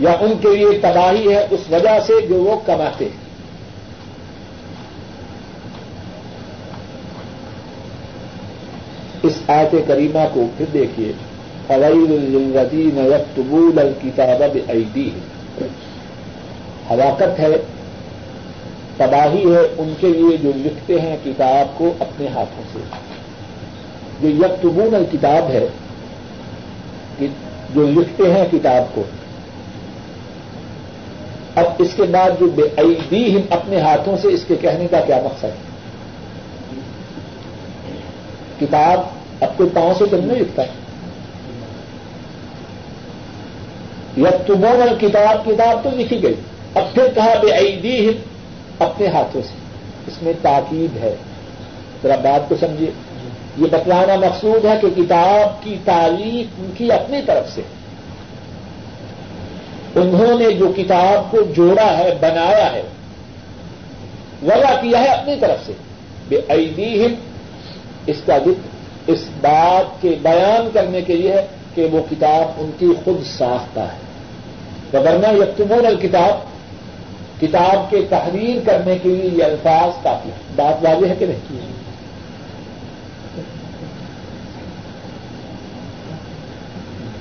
یا 0.00 0.10
ان 0.10 0.32
کے 0.40 0.56
لیے 0.56 0.78
تباہی 0.78 1.34
ہے 1.34 1.46
اس 1.50 1.60
وجہ 1.70 1.98
سے 2.06 2.26
جو 2.28 2.34
وہ 2.34 2.56
کماتے 2.66 3.04
ہیں۔ 3.04 3.26
اس 9.22 9.38
آیت 9.46 9.74
کریمہ 9.86 10.28
کو 10.34 10.46
پھر 10.56 10.66
دیکھیے۔ 10.72 11.12
فوائد 11.66 12.10
الدین 12.10 12.98
یکتبول 12.98 13.78
الکتاب 13.78 14.58
ایدی 14.68 15.10
ہلاکت 16.90 17.40
ہے 17.40 17.75
تباہی 18.96 19.54
ہے 19.54 19.60
ان 19.78 19.94
کے 20.00 20.08
لیے 20.08 20.36
جو 20.36 20.52
لکھتے 20.56 21.00
ہیں 21.00 21.16
کتاب 21.24 21.78
کو 21.78 21.92
اپنے 22.00 22.26
ہاتھوں 22.28 22.64
سے۔ 22.72 22.78
جو 24.20 24.28
یکتبون 24.28 24.94
الکتاب 24.94 25.50
ہے 25.50 25.66
جو 27.74 27.86
لکھتے 27.86 28.22
ہیں 28.34 28.44
کتاب 28.52 28.94
کو۔ 28.94 29.02
اب 31.54 31.64
اس 31.78 31.88
کے 31.96 32.02
بعد 32.02 32.30
جو 32.40 32.46
بے 32.46 32.62
عیدی 32.62 33.36
اپنے 33.50 33.80
ہاتھوں 33.80 34.16
سے، 34.22 34.28
اس 34.28 34.44
کے 34.48 34.56
کہنے 34.56 34.86
کا 34.90 35.00
کیا 35.00 35.20
مقصد 35.24 35.44
ہے؟ 35.44 35.54
کتاب 38.60 39.00
اب 39.40 39.56
کوئی 39.56 39.70
پاؤں 39.74 39.94
سے 39.98 40.04
تو 40.10 40.16
نہیں 40.16 40.40
لکھتا۔ 40.40 40.62
یا 44.16 44.30
تمون 44.46 44.94
کتاب 45.00 45.44
کتاب 45.44 45.84
تو 45.84 45.90
لکھی 45.96 46.22
گئی۔ 46.22 46.34
اب 46.74 46.94
پھر 46.94 47.02
کہا 47.14 47.34
بے 47.42 47.58
عیدی 47.58 48.12
اپنے 48.78 49.06
ہاتھوں 49.06 49.42
سے۔ 49.42 49.54
اس 50.06 50.22
میں 50.22 50.32
تاکید 50.42 50.96
ہے۔ 50.96 51.16
ذرا 52.02 52.16
بات 52.16 52.48
کو 52.48 52.54
سمجھیے۔ 52.60 52.90
یہ 53.58 53.66
بتلانا 53.70 54.16
مقصود 54.16 54.64
ہے 54.64 54.78
کہ 54.80 54.88
کتاب 54.96 55.62
کی 55.62 55.76
تعریف 55.84 56.60
ان 56.60 56.70
کی 56.76 56.92
اپنی 56.92 57.18
طرف 57.26 57.54
سے۔ 57.54 57.62
انہوں 59.94 60.38
نے 60.38 60.50
جو 60.50 60.72
کتاب 60.76 61.30
کو 61.30 61.40
جوڑا 61.56 61.98
ہے، 61.98 62.14
بنایا 62.20 62.72
ہے، 62.72 62.82
وضع 64.42 64.80
کیا 64.80 65.00
ہے 65.00 65.08
اپنی 65.08 65.34
طرف 65.40 65.66
سے۔ 65.66 65.72
بے 66.28 66.40
عیدی 66.48 67.06
اس 68.06 68.16
کا 68.26 68.38
ذکر، 68.38 68.68
اس 69.06 69.24
بات 69.40 70.02
کے 70.02 70.10
بیان 70.22 70.68
کرنے 70.72 71.00
کے 71.00 71.16
لیے 71.16 71.32
ہے 71.32 71.46
کہ 71.74 71.84
وہ 71.84 72.02
کتاب 72.10 72.50
ان 72.56 72.70
کی 72.78 72.86
خود 73.04 73.26
ساختہ 73.38 73.80
ہے۔ 73.80 74.06
ورنہ 74.92 75.42
یکتمون 75.42 75.86
الکتاب 75.86 76.55
کتاب 77.40 77.90
کے 77.90 78.06
تحریر 78.08 78.66
کرنے 78.66 78.98
کے 79.02 79.08
لیے 79.08 79.30
یہ 79.32 79.44
الفاظ 79.44 80.02
کافی 80.02 80.30
بات 80.56 80.84
واضح 80.84 81.06
ہے 81.06 81.14
کہ 81.18 81.26
نہیں؟ 81.26 81.76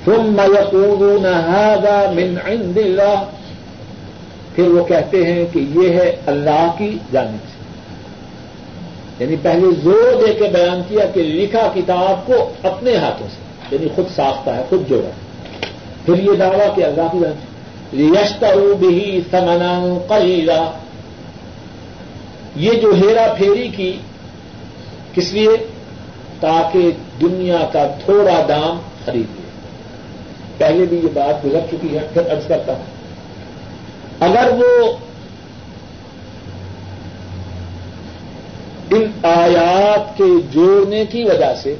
ثم 0.05 0.41
يقولون 0.41 1.25
هذا 1.25 2.11
من 2.11 2.37
عند 2.45 2.77
الله۔ 2.77 3.23
پھر 4.55 4.67
وہ 4.67 4.85
کہتے 4.85 5.23
ہیں 5.23 5.45
کہ 5.53 5.59
یہ 5.59 5.89
ہے 5.89 6.15
اللہ 6.25 6.71
کی 6.77 6.97
جانب 7.11 7.47
سے۔ 7.47 7.55
یعنی 9.23 9.35
پہلے 9.41 9.67
زور 9.83 10.27
دے 10.27 10.33
کے 10.33 10.47
بیان 10.53 10.81
کیا 10.87 11.05
کہ 11.13 11.23
لکھا 11.23 11.71
کتاب 11.73 12.27
کو 12.27 12.33
اپنے 12.63 12.95
ہاتھوں 12.95 13.27
سے 13.27 13.75
یعنی 13.75 13.87
خود 13.95 14.05
ساختہ 14.15 14.49
ہے، 14.49 14.63
خود 14.69 14.89
جوڑا 14.89 15.09
پھر 16.05 16.23
یہ 16.23 16.31
دعویٰ 16.39 16.75
کہ 16.75 16.85
اللہ 16.85 17.07
کی 17.11 17.19
جانب 17.19 17.54
یشترو 17.99 18.75
بھی 18.79 19.21
سمنا 19.31 19.97
قلیلا۔ 20.07 20.71
یہ 22.55 22.71
جو 22.71 22.93
ہیرا 22.93 23.33
پھیری 23.37 23.67
کی، 23.67 23.97
کس 25.13 25.33
لیے؟ 25.33 25.49
تاکہ 26.39 26.91
دنیا 27.21 27.69
کا 27.73 27.87
تھوڑا 28.05 28.45
دام 28.47 28.79
خرید 29.05 29.35
لے۔ 29.35 29.45
پہلے 30.57 30.85
بھی 30.85 30.97
یہ 30.97 31.07
بات 31.13 31.45
گزر 31.45 31.59
چکی 31.71 31.97
ہے، 31.97 32.07
پھر 32.13 32.31
ارض 32.31 32.47
کرتا 32.47 32.73
ہوں۔ 32.73 32.83
اگر 34.19 34.51
وہ 34.51 34.93
ان 38.89 39.05
آیات 39.23 40.17
کے 40.17 40.23
جوڑنے 40.51 41.05
کی 41.05 41.23
وجہ 41.23 41.53
سے 41.63 41.75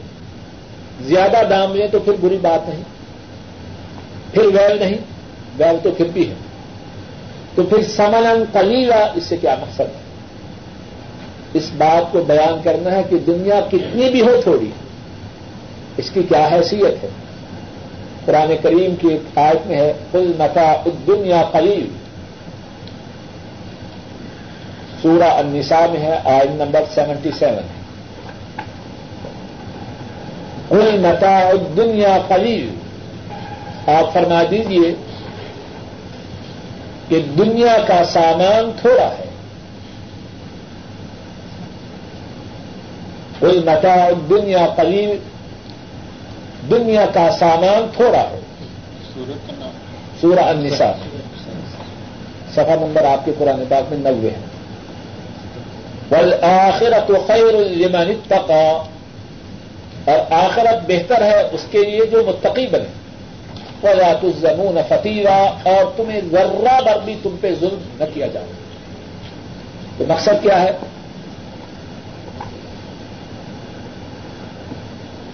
زیادہ 1.01 1.37
دام 1.49 1.75
لیں 1.75 1.87
تو 1.87 1.99
پھر 1.99 2.13
بری 2.21 2.37
بات 2.41 2.69
نہیں، 2.69 2.83
پھر 4.33 4.45
ویل 4.45 4.79
نہیں۔ 4.79 5.14
ویل 5.57 5.77
تو 5.83 5.91
پھر 5.91 6.05
بھی 6.13 6.29
ہے۔ 6.29 6.33
تو 7.55 7.63
پھر 7.63 7.81
سمن 7.83 8.43
کلیلا 8.53 9.11
اس 9.15 9.23
سے 9.23 9.37
کیا 9.37 9.55
مقصد 9.61 9.79
ہے؟ 9.79 10.05
اس 11.53 11.71
بات 11.77 12.11
کو 12.11 12.23
بیان 12.23 12.61
کرنا 12.63 12.91
ہے 12.91 13.03
کہ 13.09 13.17
دنیا 13.17 13.59
کتنی 13.67 14.09
بھی 14.09 14.21
ہو 14.21 14.41
تھوڑی، 14.43 14.69
اس 15.97 16.11
کی 16.11 16.23
کیا 16.23 16.47
حیثیت 16.51 17.03
ہے؟ 17.03 17.09
قرآن 18.25 18.51
کریم 18.61 18.95
کی 18.95 19.07
ایک 19.07 19.37
آیت 19.37 19.67
میں 19.67 19.77
ہے 19.77 19.93
کل 20.11 20.31
متا 20.39 20.71
الدنیا 20.71 21.43
قلیل۔ 21.51 21.87
سورہ 25.01 25.23
النساء 25.23 25.85
میں 25.91 25.99
ہے 25.99 26.15
آئن 26.25 26.55
نمبر 26.55 26.83
سیونٹی 26.95 27.29
سیون۔ 27.39 27.67
کل 30.69 30.99
متا 30.99 31.39
الدنیا 31.39 32.17
قلیل۔ 32.27 32.69
آپ 33.87 34.13
فرما 34.13 34.43
دیجیے 34.51 34.95
کہ 37.09 37.21
دنیا 37.37 37.77
کا 37.87 38.03
سامان 38.03 38.71
تھوڑا 38.81 39.09
ہے۔ 39.19 39.25
کل 43.39 43.63
متا 43.65 44.09
دنیا 44.29 44.67
قلیل۔ 44.75 45.17
دنیا 46.71 47.05
کا 47.13 47.29
سامان 47.39 47.87
تھوڑا 47.95 48.21
ہے۔ 48.21 48.39
سورہ 50.21 50.39
النساء۔ 50.39 50.91
سفا 52.51 52.75
نمبر 52.81 53.03
آپ 53.03 53.25
کے 53.25 53.31
قرآن 53.37 53.63
پاک 53.69 53.93
میں 53.93 54.11
نوے 54.11 54.29
ہیں۔ 54.29 54.45
بل 56.09 56.43
آخرت 56.43 57.11
خیر 57.27 57.53
لمن 57.53 58.11
اتقا۔ 58.11 58.83
اور 60.05 60.33
آخرت 60.33 60.85
بہتر 60.87 61.21
ہے 61.21 61.47
اس 61.51 61.65
کے 61.71 61.83
لیے 61.83 62.05
جو 62.05 62.23
متقی 62.27 62.67
بنے۔ 62.67 62.94
فضات 63.81 64.23
الزمون 64.23 64.77
فتیرہ 64.89 65.51
اور 65.63 65.91
تمہیں 65.97 66.21
ذرہ 66.31 66.81
بر 66.85 66.97
بھی 67.05 67.15
تم 67.23 67.35
پہ 67.41 67.55
ظلم 67.59 67.79
نہ 67.99 68.03
کیا 68.13 68.27
جائے۔ 68.27 68.45
تو 69.97 70.03
مقصد 70.07 70.43
کیا 70.43 70.61
ہے؟ 70.61 70.71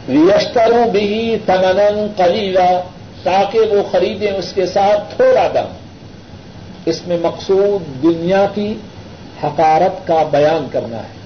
ریشتروں 0.10 0.90
بھی 0.90 1.38
تمن 1.46 2.08
کلیلا 2.18 2.82
تاکہ 3.24 3.60
وہ 3.60 3.84
خریدیں 3.92 4.32
اس 4.32 4.54
کے 4.54 4.66
ساتھ 4.66 5.16
تھوڑا 5.16 5.48
دم۔ 5.54 5.74
اس 6.86 7.08
میں 7.08 7.18
مقصود 7.22 8.04
دنیا 8.04 8.46
کی 8.54 8.74
حقارت 9.44 10.08
کا 10.08 10.24
بیان 10.32 10.68
کرنا 10.72 10.98
ہے۔ 10.98 11.22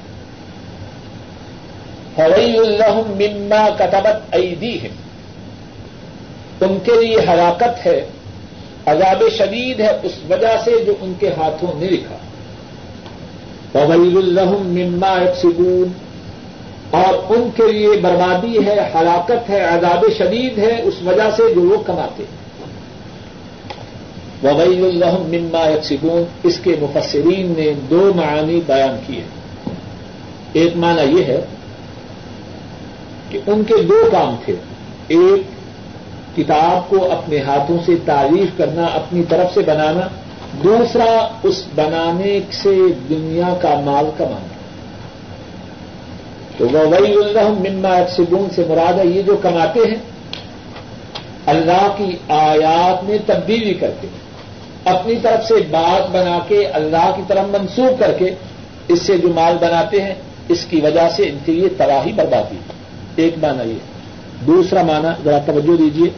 فوئی 2.15 2.57
اللہ 2.57 2.93
مما 2.93 3.69
کتبت 3.75 4.35
ایدی 4.35 4.81
ہے 4.81 5.04
ان 6.61 6.77
کے 6.83 6.91
لیے 7.01 7.17
ہلاکت 7.19 7.85
ہے، 7.85 8.05
عذاب 8.85 9.23
شدید 9.37 9.79
ہے، 9.79 9.99
اس 10.03 10.11
وجہ 10.29 10.57
سے 10.65 10.71
جو 10.85 10.93
ان 11.01 11.13
کے 11.19 11.29
ہاتھوں 11.37 11.79
نے 11.79 11.87
لکھا۔ 11.87 12.17
فوئی 13.71 14.17
اللہ 14.17 14.49
مما 14.49 15.07
اکسبون 15.07 15.87
اور 16.91 17.13
ان 17.29 17.49
کے 17.55 17.71
لیے 17.71 17.89
بربادی 17.89 18.65
ہے، 18.65 18.91
ہلاکت 18.95 19.49
ہے، 19.49 19.63
عذاب 19.63 20.05
شدید 20.17 20.57
ہے، 20.57 20.81
اس 20.83 20.93
وجہ 21.05 21.29
سے 21.37 21.53
جو 21.55 21.61
وہ 21.61 21.83
کماتے 21.83 22.23
ہیں۔ 22.23 22.45
وبئی 24.43 24.85
الرحم 24.89 25.21
مما 25.21 25.69
یکسکون 25.69 26.23
اس 26.43 26.59
کے 26.63 26.75
مفسرین 26.81 27.53
نے 27.57 27.73
دو 27.89 28.11
معانی 28.15 28.61
بیان 28.67 28.95
کیے۔ 29.07 29.21
ایک 30.53 30.77
معنی 30.77 31.19
یہ 31.19 31.23
ہے 31.23 31.41
کہ 33.29 33.39
ان 33.47 33.63
کے 33.63 33.73
دو 33.89 34.09
کام 34.11 34.35
تھے۔ 34.45 34.55
ایک 35.07 35.41
کتاب 36.35 36.89
کو 36.89 37.11
اپنے 37.11 37.39
ہاتھوں 37.39 37.77
سے 37.85 37.95
تعریف 38.05 38.57
کرنا، 38.57 38.85
اپنی 38.85 39.23
طرف 39.29 39.53
سے 39.53 39.59
بنانا، 39.59 40.07
دوسرا 40.63 41.27
اس 41.43 41.63
بنانے 41.75 42.39
سے 42.51 42.75
دنیا 43.09 43.53
کا 43.61 43.79
مال 43.79 44.05
کمانا۔ 44.17 44.47
تو 46.57 46.67
وہی 46.69 47.13
الرحم 47.13 47.63
مما 47.69 47.99
یکسکون 47.99 48.49
سے 48.55 48.63
مراد 48.69 48.99
ہے 48.99 49.07
یہ 49.07 49.21
جو 49.21 49.37
کماتے 49.41 49.79
ہیں، 49.79 49.95
اللہ 51.45 51.87
کی 51.97 52.11
آیات 52.29 53.03
میں 53.03 53.17
تبدیلی 53.25 53.73
کر 53.73 53.91
کے 54.01 54.07
اپنی 54.85 55.15
طرف 55.21 55.47
سے 55.47 55.53
بات 55.71 56.11
بنا 56.11 56.39
کے، 56.47 56.65
اللہ 56.67 57.11
کی 57.15 57.21
طرف 57.27 57.45
منسوخ 57.51 57.99
کر 57.99 58.11
کے 58.11 58.35
اس 58.87 59.01
سے 59.01 59.17
جو 59.17 59.29
مال 59.35 59.57
بناتے 59.61 60.01
ہیں، 60.01 60.13
اس 60.49 60.65
کی 60.69 60.81
وجہ 60.81 61.09
سے 61.15 61.29
ان 61.29 61.37
کے 61.45 61.51
لیے 61.51 61.69
تباہی 61.69 62.11
بربادی۔ 62.11 62.57
ایک 63.15 63.35
معنی 63.41 63.69
یہ 63.69 63.94
دوسرا 64.47 64.81
معنی 64.83 65.07
ذرا 65.23 65.37
توجہ 65.45 65.77
دیجیے 65.77 66.09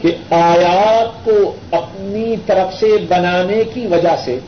کہ 0.00 0.34
آیات 0.34 1.24
کو 1.24 1.54
اپنی 1.70 2.34
طرف 2.46 2.80
سے 2.80 2.86
بنانے 3.08 3.62
کی 3.74 3.86
وجہ 3.86 4.16
سے 4.24 4.38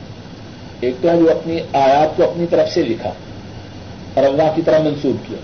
ایک 0.81 0.95
تو 1.03 1.09
ہے 1.09 1.17
جو 1.17 1.31
اپنی 1.31 1.61
آیات 1.73 2.17
کو 2.17 2.25
اپنی 2.25 2.47
طرف 2.51 2.73
سے 2.73 2.83
لکھا 2.83 3.11
اور 4.15 4.25
اللہ 4.25 4.53
کی 4.55 4.63
طرح 4.63 4.79
منسوخ 4.79 5.29
کیا۔ 5.29 5.39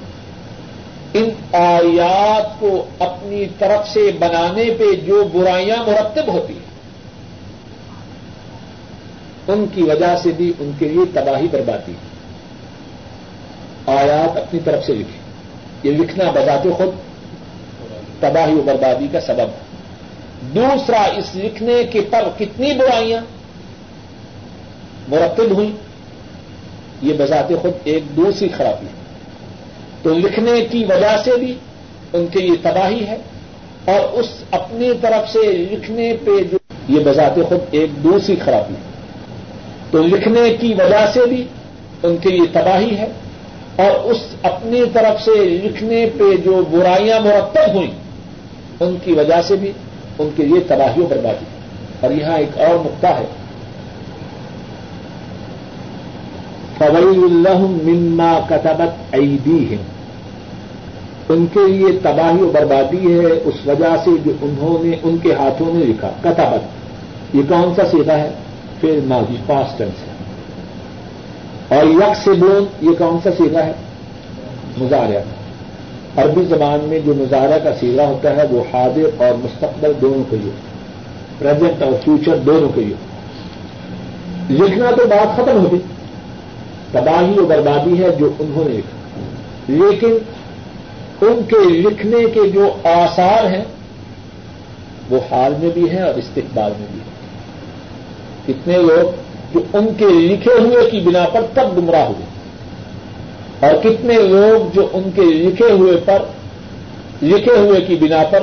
ان 1.15 1.31
آیات 1.53 2.61
کو 2.61 2.85
اپنی 2.99 3.47
طرف 3.59 3.89
سے 3.89 4.11
بنانے 4.19 4.65
پہ 4.79 4.95
جو 5.07 5.25
برائیاں 5.33 5.77
مرتب 5.77 6.33
ہوتی 6.33 6.53
ہیں، 6.53 6.71
ان 9.49 9.67
کی 9.75 9.83
وجہ 9.83 10.17
سے 10.23 10.31
بھی 10.31 10.53
ان 10.59 10.71
کے 10.79 10.89
لیے 10.89 11.05
تباہی 11.13 11.47
بربادی۔ 11.51 11.93
آیات 13.87 14.37
اپنی 14.37 14.61
طرف 14.65 14.87
سے 14.87 14.95
لکھے 14.95 15.20
یہ 15.83 15.91
لکھنا 15.91 16.31
بذات 16.31 16.77
خود 16.77 16.89
تباہی 18.21 18.55
و 18.55 18.63
بربادی 18.63 19.07
کا 19.13 19.21
سبب۔ 19.21 19.49
ہے 19.49 19.71
دوسرا، 20.55 21.03
اس 21.03 21.25
لکھنے 21.35 21.85
کے 21.85 22.01
پر 22.01 22.29
کتنی 22.39 22.73
برائیاں 22.73 23.21
مرتب 25.09 25.51
ہوئی، 25.51 25.73
یہ 27.03 27.13
بذات 27.19 27.53
خود 27.63 27.73
ایک 27.85 28.17
دوسری 28.17 28.49
خرابی 28.57 28.87
ہے۔ 28.87 29.01
تو 30.03 30.15
لکھنے 30.15 30.61
کی 30.71 30.85
وجہ 30.85 31.17
سے 31.25 31.31
بھی 31.39 31.55
ان 32.13 32.27
کے 32.27 32.41
لیے 32.41 32.57
تباہی 32.63 33.07
ہے 33.07 33.17
اور 33.85 34.01
اس 34.13 34.27
اپنی 34.51 34.91
طرف 35.01 35.33
سے 35.33 35.39
لکھنے 35.53 36.17
پہ 36.25 36.31
جو 36.53 36.59
یہ 36.89 37.01
بذات 37.05 37.35
خود 37.49 37.61
ایک 37.71 38.05
دوسری 38.05 38.37
خرابی 38.45 38.75
ہے۔ 38.75 38.91
تو 39.91 40.03
لکھنے 40.03 40.57
کی 40.61 40.75
وجہ 40.75 41.11
سے 41.13 41.21
بھی 41.29 41.45
ان 42.03 42.17
کے 42.17 42.29
لیے 42.29 42.47
تباہی 42.53 42.97
ہے 42.97 43.09
اور 43.77 44.05
اس 44.05 44.17
اپنی 44.43 44.83
طرف 44.93 45.23
سے 45.25 45.45
لکھنے 45.45 46.07
پہ 46.19 46.37
جو 46.45 46.63
برائیاں 46.71 47.21
مرتب 47.21 47.75
ہوئیں، 47.75 47.91
ان 48.81 48.97
کی 49.05 49.13
وجہ 49.13 49.43
سے 49.43 49.57
بھی 49.57 49.73
ان 50.19 50.29
کے 50.37 50.43
لیے 50.43 50.61
تباہی 50.61 51.03
و 51.03 51.07
بربادی۔ 51.07 51.45
اور 52.01 52.11
یہاں 52.11 52.39
ایک 52.39 52.59
اور 52.59 52.75
نقطہ 52.75 53.07
ہے۔ 53.07 53.27
فویل 56.79 57.25
اللہ 57.25 57.59
مما 57.59 58.39
کتبت 58.49 59.15
ایدی 59.15 59.67
ہے 59.71 59.77
ان 61.29 61.47
کے 61.53 61.73
لیے 61.73 61.99
تباہی 62.03 62.43
و 62.43 62.51
بربادی 62.55 63.13
ہے 63.13 63.27
اس 63.27 63.67
وجہ 63.67 63.97
سے 64.05 64.11
جو 64.25 64.33
انہوں 64.43 64.85
نے 64.85 64.97
ان 65.03 65.19
کے 65.19 65.35
ہاتھوں 65.35 65.75
نے 65.75 65.85
لکھا۔ 65.85 66.11
کتابت 66.21 66.81
یہ 67.37 67.43
کون 67.49 67.75
سا 67.77 67.83
سیدھا 67.91 68.19
ہے؟ 68.19 68.31
پھر 68.81 69.01
ماضی 69.05 69.37
پاس 69.47 69.79
ٹینس 69.79 70.09
ہے۔ 70.09 70.10
اور 71.71 71.85
یک 71.85 72.17
سے 72.25 72.31
بون 72.31 72.65
یہ 72.81 72.91
کون 72.99 73.19
سا 73.23 73.31
سیدھا 73.39 73.67
ہے؟ 73.67 73.73
مظاہرہ 74.79 75.19
عربی 76.17 76.45
زبان 76.45 76.81
میں 76.83 76.99
جو 76.99 77.15
مظاہرہ 77.15 77.59
کا 77.59 77.71
سیدھا 77.81 78.07
ہوتا 78.07 78.37
ہے، 78.37 78.43
وہ 78.51 78.63
حاضر 78.73 79.23
اور 79.23 79.35
مستقبل 79.45 79.93
دونوں 80.01 80.31
کے 80.31 80.37
لیے۔ 80.37 80.51
پرزینٹ 81.39 81.83
اور 81.83 81.93
فیوچر 82.05 82.37
دونوں 82.37 82.69
کے 82.69 82.81
لیے۔ 82.81 82.95
لکھنا 84.51 84.91
تو 84.91 85.07
بات 85.07 85.37
ختم 85.37 85.65
ہوگی 85.65 85.79
تباہی 86.93 87.39
و 87.39 87.47
بربادی 87.47 88.03
ہے 88.03 88.09
جو 88.19 88.31
انہوں 88.39 88.65
نے 88.65 88.71
لکھا 88.71 89.01
لیکن 89.69 90.19
ان 91.21 91.41
کے 91.49 91.69
لکھنے 91.69 92.25
کے 92.35 92.49
جو 92.49 92.69
آثار 92.85 93.45
ہیں، 93.45 93.65
وہ 95.11 95.21
حال 95.31 95.55
میں 95.59 95.71
بھی 95.75 95.91
ہیں 95.91 96.03
اور 96.03 96.15
استقبال 96.15 96.73
میں 96.79 96.87
بھی 96.93 97.01
ہیں۔ 97.01 97.21
کتنے 98.47 98.77
لوگ 98.77 99.30
جو 99.55 99.61
ان 99.73 99.87
کے 99.97 100.05
لکھے 100.05 100.53
ہوئے 100.59 100.91
کی 100.91 101.01
بنا 101.01 101.25
پر 101.33 101.41
تب 101.55 101.77
گمراہ 101.77 102.07
ہوئے۔ 102.07 102.31
اور 103.61 103.83
کتنے 103.83 104.15
لوگ 104.15 104.75
جو 104.75 104.89
ان 104.93 105.11
کے 105.15 105.23
لکھے 105.23 105.71
ہوئے 105.71 105.97
پر، 106.05 106.23
لکھے 107.23 107.53
ہوئے 107.59 107.81
کی 107.81 107.95
بنا 107.95 108.23
پر 108.31 108.43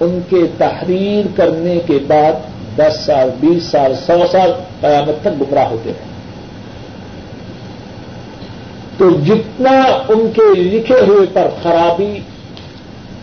ان 0.00 0.20
کے 0.28 0.36
تحریر 0.58 1.36
کرنے 1.36 1.78
کے 1.86 1.98
بعد 2.06 2.32
دس 2.78 3.00
سال، 3.06 3.30
بیس 3.40 3.62
سال، 3.62 3.94
سو 4.06 4.20
سال 4.32 4.52
قیامت 4.80 5.20
تک 5.20 5.40
گمراہ 5.40 5.70
ہوتے 5.70 5.90
ہیں۔ 5.90 6.16
تو 8.98 9.10
جتنا 9.10 9.80
ان 10.08 10.30
کے 10.34 10.60
لکھے 10.60 11.00
ہوئے 11.06 11.26
پر 11.32 11.48
خرابی، 11.62 12.20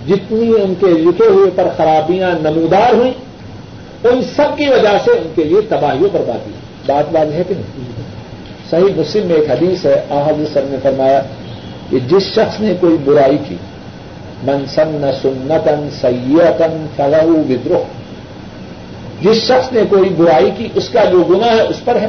جتنی 0.08 0.54
ان 0.62 0.74
کے 0.80 0.86
لکھے 0.86 1.26
ہوئے 1.26 1.50
پر 1.56 1.68
خرابیاں 1.78 2.30
نمودار 2.44 2.94
ہوئیں، 2.94 3.14
ان 4.04 4.22
سب 4.36 4.58
کی 4.58 4.68
وجہ 4.68 4.98
سے 5.06 5.12
ان 5.12 5.32
کے 5.36 5.44
لیے 5.44 5.62
تباہی 5.62 6.06
و 6.06 6.08
بربادی۔ 6.12 6.52
بات 6.86 7.12
بات 7.12 7.34
ہے 7.34 7.44
کہ 7.48 7.54
نہیں؟ 7.54 8.02
صحیح 8.70 8.94
مسلم 8.98 9.28
میں 9.28 9.36
ایک 9.36 9.52
حدیث 9.52 9.86
ہے، 9.86 10.04
آحد 10.10 10.54
سر 10.54 10.62
نے 10.64 10.78
فرمایا 10.84 11.22
کہ 11.90 12.00
جس 12.00 12.24
شخص 12.24 12.60
نے 12.60 12.74
کوئی 12.80 12.98
برائی 13.06 13.38
کی 13.48 13.56
منسن 14.44 15.12
سنتن 15.22 15.90
سیتن 16.02 16.86
فلح 16.96 17.24
ودروہ 17.24 17.84
جس 19.22 19.38
شخص 19.38 19.74
نے 19.74 19.82
کوئی 19.90 20.10
برائی 20.10 20.52
کی، 20.58 20.68
اس 20.76 20.90
کا 20.90 21.04
جو 21.04 21.24
گناہ 21.24 21.56
ہے، 21.56 21.62
اس 21.62 21.86
پر 21.86 21.96
ہے۔ 21.96 22.08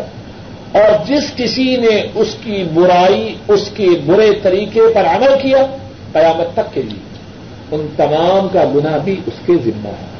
اور 0.72 1.04
جس 1.06 1.24
کسی 1.36 1.76
نے 1.76 2.06
اس 2.14 2.36
کی 2.44 2.64
برائی، 2.74 3.34
اس 3.48 3.70
کے 3.74 3.86
برے 4.06 4.30
طریقے 4.42 4.80
پر 4.94 5.04
عمل 5.04 5.32
کیا، 5.42 5.66
قیامت 6.12 6.56
تک 6.56 6.74
کے 6.74 6.82
لیے۔ 6.82 7.14
ان 7.70 7.86
تمام 7.96 8.48
کا 8.52 8.64
گناہ 8.74 8.98
بھی 9.04 9.20
اس 9.26 9.46
کے 9.46 9.52
ذمہ 9.64 9.88
ہے۔ 9.88 10.13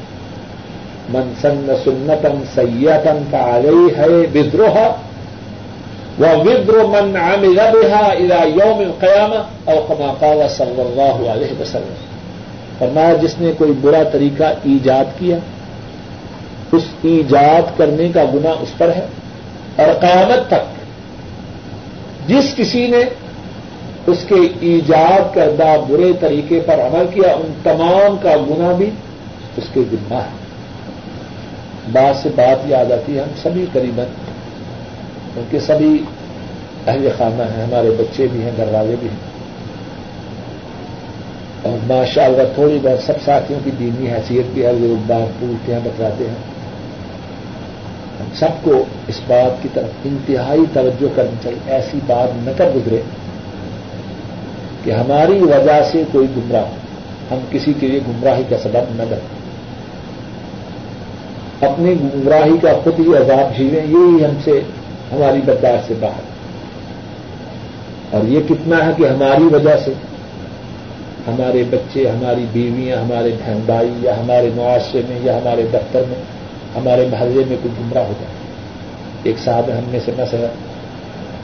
من 1.13 1.33
سن 1.41 1.71
سنتن 1.83 2.43
سیتن 2.53 3.23
کا 3.31 3.37
آگئی 3.37 3.87
ہے 3.97 4.07
ودروہ 4.35 4.77
وہ 6.19 6.27
ودرو 6.45 6.87
من 6.87 7.15
عامل 7.15 7.57
بها 7.57 8.11
الى 8.11 8.51
یوم 8.59 8.77
القیامہ 8.79 9.39
اور 9.63 9.81
کما 9.87 10.13
قال 10.19 10.41
صلی 10.49 10.81
اللہ 10.81 11.31
علیہ 11.31 11.59
وسلم۔ 11.61 11.97
فرمایا 12.77 13.13
جس 13.21 13.35
نے 13.39 13.51
کوئی 13.57 13.71
برا 13.81 14.03
طریقہ 14.11 14.43
ایجاد 14.43 15.19
کیا، 15.19 15.37
اس 16.71 16.83
ایجاد 17.01 17.77
کرنے 17.77 18.07
کا 18.13 18.23
گناہ 18.33 18.61
اس 18.61 18.77
پر 18.77 18.89
ہے 18.95 19.05
اور 19.75 19.93
قیامت 19.99 20.47
تک 20.47 20.63
جس 22.29 22.55
کسی 22.55 22.87
نے 22.87 23.03
اس 24.07 24.23
کے 24.27 24.39
ایجاد 24.59 25.35
کردہ 25.35 25.75
برے 25.87 26.11
طریقے 26.19 26.59
پر 26.65 26.79
عمل 26.79 27.05
کیا، 27.13 27.33
ان 27.33 27.53
تمام 27.63 28.17
کا 28.21 28.35
گنا 28.49 28.71
بھی 28.71 28.89
اس 29.57 29.69
کے 29.73 29.81
ذمہ 29.91 30.15
ہے۔ 30.15 30.44
بات 31.91 32.23
سے 32.23 32.29
بات 32.35 32.57
یاد 32.65 32.91
آتی 32.91 33.15
ہے، 33.15 33.21
ہم 33.21 33.29
سبھی 33.43 33.65
قریب 33.73 34.01
ان 35.35 35.43
کے 35.51 35.59
سبھی 35.59 36.03
اہل 36.87 37.09
خانہ 37.17 37.43
ہیں، 37.43 37.63
ہمارے 37.63 37.89
بچے 37.89 38.27
بھی 38.31 38.41
ہیں 38.41 38.51
گھر 38.57 38.67
والے 38.71 38.95
بھی 38.99 39.07
ہیں۔ 39.09 39.35
اور 41.61 41.77
ماشاء 41.87 42.23
اللہ 42.23 42.41
تھوڑی 42.55 42.79
بہت 42.83 43.03
سب 43.05 43.13
ساتھیوں 43.25 43.59
کی 43.63 43.71
دینی 43.79 44.11
حیثیت 44.11 44.45
بھی 44.53 44.65
ہے 44.65 44.73
لوگ 44.73 45.03
بات 45.07 45.39
پوچھتے 45.39 45.73
ہیں، 45.73 45.79
بتلاتے 45.83 46.23
ہیں۔ 46.23 46.55
ہم 48.19 48.25
سب 48.35 48.63
کو 48.63 48.85
اس 49.07 49.19
بات 49.27 49.63
کی 49.63 49.69
طرف 49.73 49.89
انتہائی 50.05 50.61
توجہ 50.73 51.07
کرنی 51.15 51.35
چاہیے۔ 51.43 51.59
ایسی 51.67 51.99
بات 52.07 52.27
نہ 52.35 52.51
کر 52.57 52.69
گزرے 52.75 53.01
کہ 54.83 54.91
ہماری 54.91 55.39
وجہ 55.39 55.83
سے 55.91 56.03
کوئی 56.11 56.27
گمراہ 56.37 56.65
ہم 57.31 57.37
کسی 57.51 57.73
کے 57.79 57.87
لیے 57.87 57.99
گمراہی 58.07 58.43
کا 58.49 58.57
سبب 58.57 58.95
نہ 58.95 59.03
کریں 59.09 59.34
اپنی 61.61 61.93
گمراہی 61.93 62.57
کا 62.61 62.73
خود 62.83 62.99
ہی 62.99 63.17
عذاب 63.17 63.55
جھیلیں 63.55 63.85
یہی 63.85 64.25
ہم 64.25 64.37
سے، 64.43 64.51
ہماری 65.11 65.39
برداشت 65.45 65.87
سے 65.87 65.93
باہر۔ 65.99 66.35
اور 68.11 68.23
یہ 68.27 68.39
کتنا 68.49 68.85
ہے 68.85 68.91
کہ 68.97 69.03
ہماری 69.03 69.43
وجہ 69.43 69.77
سے 69.85 69.93
ہمارے 71.27 71.63
بچے، 71.69 72.09
ہماری 72.09 72.45
بیویاں، 72.53 72.97
ہمارے 72.97 73.29
بہن 73.29 73.59
بھائی 73.65 73.91
یا 74.01 74.17
ہمارے 74.19 74.49
معاشرے 74.55 75.01
میں 75.09 75.19
یا 75.23 75.37
ہمارے 75.37 75.61
دفتر 75.73 76.01
میں، 76.09 76.21
ہمارے 76.75 77.07
محلے 77.11 77.43
میں 77.47 77.57
کوئی 77.63 77.73
گمراہ 77.79 78.03
ہو 78.03 78.13
جائے 78.19 78.33
ایک 79.23 79.39
صاحب 79.39 79.63
ہم 79.67 79.83
میں 79.87 79.99
سے 80.05 80.11
مسئلہ 80.17 80.47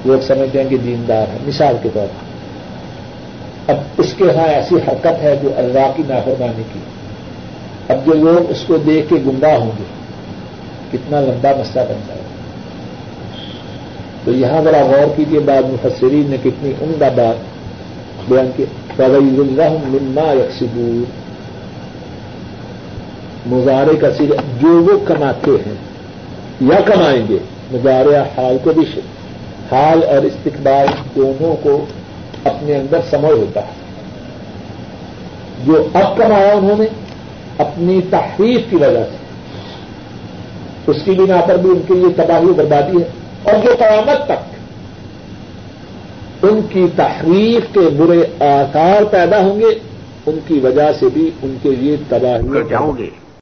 لوگ 0.06 0.20
سمجھتے 0.28 0.62
ہیں 0.62 0.70
کہ 0.70 0.78
دیندار 0.78 1.28
ہے 1.34 1.38
مثال 1.48 1.76
کے 1.84 1.90
طور 1.94 2.08
پر۔ 2.08 2.32
اب 3.72 3.78
اس 3.98 4.14
کے 4.18 4.24
ہاں 4.24 4.48
ایسی 4.48 4.76
حرکت 4.76 5.24
ہے 5.24 5.36
جو 5.42 5.50
اللہ 5.58 5.92
کی 5.96 6.04
نافرمانی 6.08 6.64
کی۔ 6.74 6.80
اب 7.90 8.06
جو 8.06 8.14
لوگ 8.14 8.52
اس 8.52 8.64
کو 8.68 8.78
دیکھ 8.78 9.10
کے 9.10 9.16
گمراہ 9.26 9.58
ہوں 9.58 9.72
گے 9.80 10.01
کتنا 10.92 11.22
لمبا 11.22 11.52
مسئلہ 11.60 11.84
بنتا 11.84 12.14
ہے۔ 12.14 12.20
تو 14.26 14.32
یہاں 14.32 14.62
ذرا 14.62 14.82
غور 14.82 15.14
کیجیے 15.16 15.40
بعد 15.40 15.64
مفسرین 15.64 16.30
نے 16.30 16.38
کتنی 16.44 16.70
عمدہ 16.70 17.10
بات 17.16 17.36
بیان 18.30 18.52
کی۔ 18.56 18.66
فویز 18.98 19.40
اللہ 19.40 19.72
مما 19.84 20.34
یکسبور 20.34 21.22
مظاہرے 23.46 23.96
کا 23.96 24.12
سر 24.12 24.36
جو 24.62 24.84
وہ 24.84 25.06
کماتے 25.06 25.52
ہیں 25.52 25.76
یا 26.62 26.82
کمائیں 26.82 27.22
گے 27.30 27.38
مظاہرہ 27.72 28.24
حال 28.38 28.58
کو 28.64 28.74
بھی 28.74 28.82
حال 29.72 30.04
اور 30.04 30.24
استقبال 30.24 30.88
دونوں 31.16 31.56
کو 31.64 31.86
اپنے 32.44 32.76
اندر 32.76 32.98
سمجھ 33.10 33.40
ہوتا 33.40 33.60
ہے۔ 33.60 33.82
جو 35.66 35.88
اب 35.94 36.18
کمایا 36.18 36.54
انہوں 36.54 36.78
نے، 36.78 36.86
اپنی 37.58 38.02
تحریف 38.10 38.62
کی 38.70 38.76
وجہ 38.76 39.04
سے۔ 39.12 39.21
اس 40.88 40.96
کی 41.06 41.12
بنا 41.12 41.42
پر 41.48 41.58
بھی 41.58 41.70
ان 41.70 41.82
کے 41.88 41.94
لیے 41.94 42.10
تباہی 42.16 42.46
و 42.46 42.54
بربادی 42.54 42.98
ہے۔ 42.98 43.10
اور 43.44 43.54
جو 43.66 43.72
قیامت 43.80 44.26
تک 44.26 44.56
ان 46.44 46.60
کی 46.70 46.88
تحریف 46.96 47.74
کے 47.74 47.80
برے 47.80 48.46
آکار 48.46 49.04
پیدا 49.04 49.40
ہوں 49.40 49.60
گے۔ 49.60 49.80
ان 50.26 50.40
کی 50.48 50.60
وجہ 50.60 50.92
سے 51.00 51.06
بھی 51.14 51.32
ان 51.44 51.56
کے 51.62 51.70
لیے 51.70 51.96
تباہی 52.10 52.70
جاؤں 52.70 52.98
گے۔ 52.98 53.10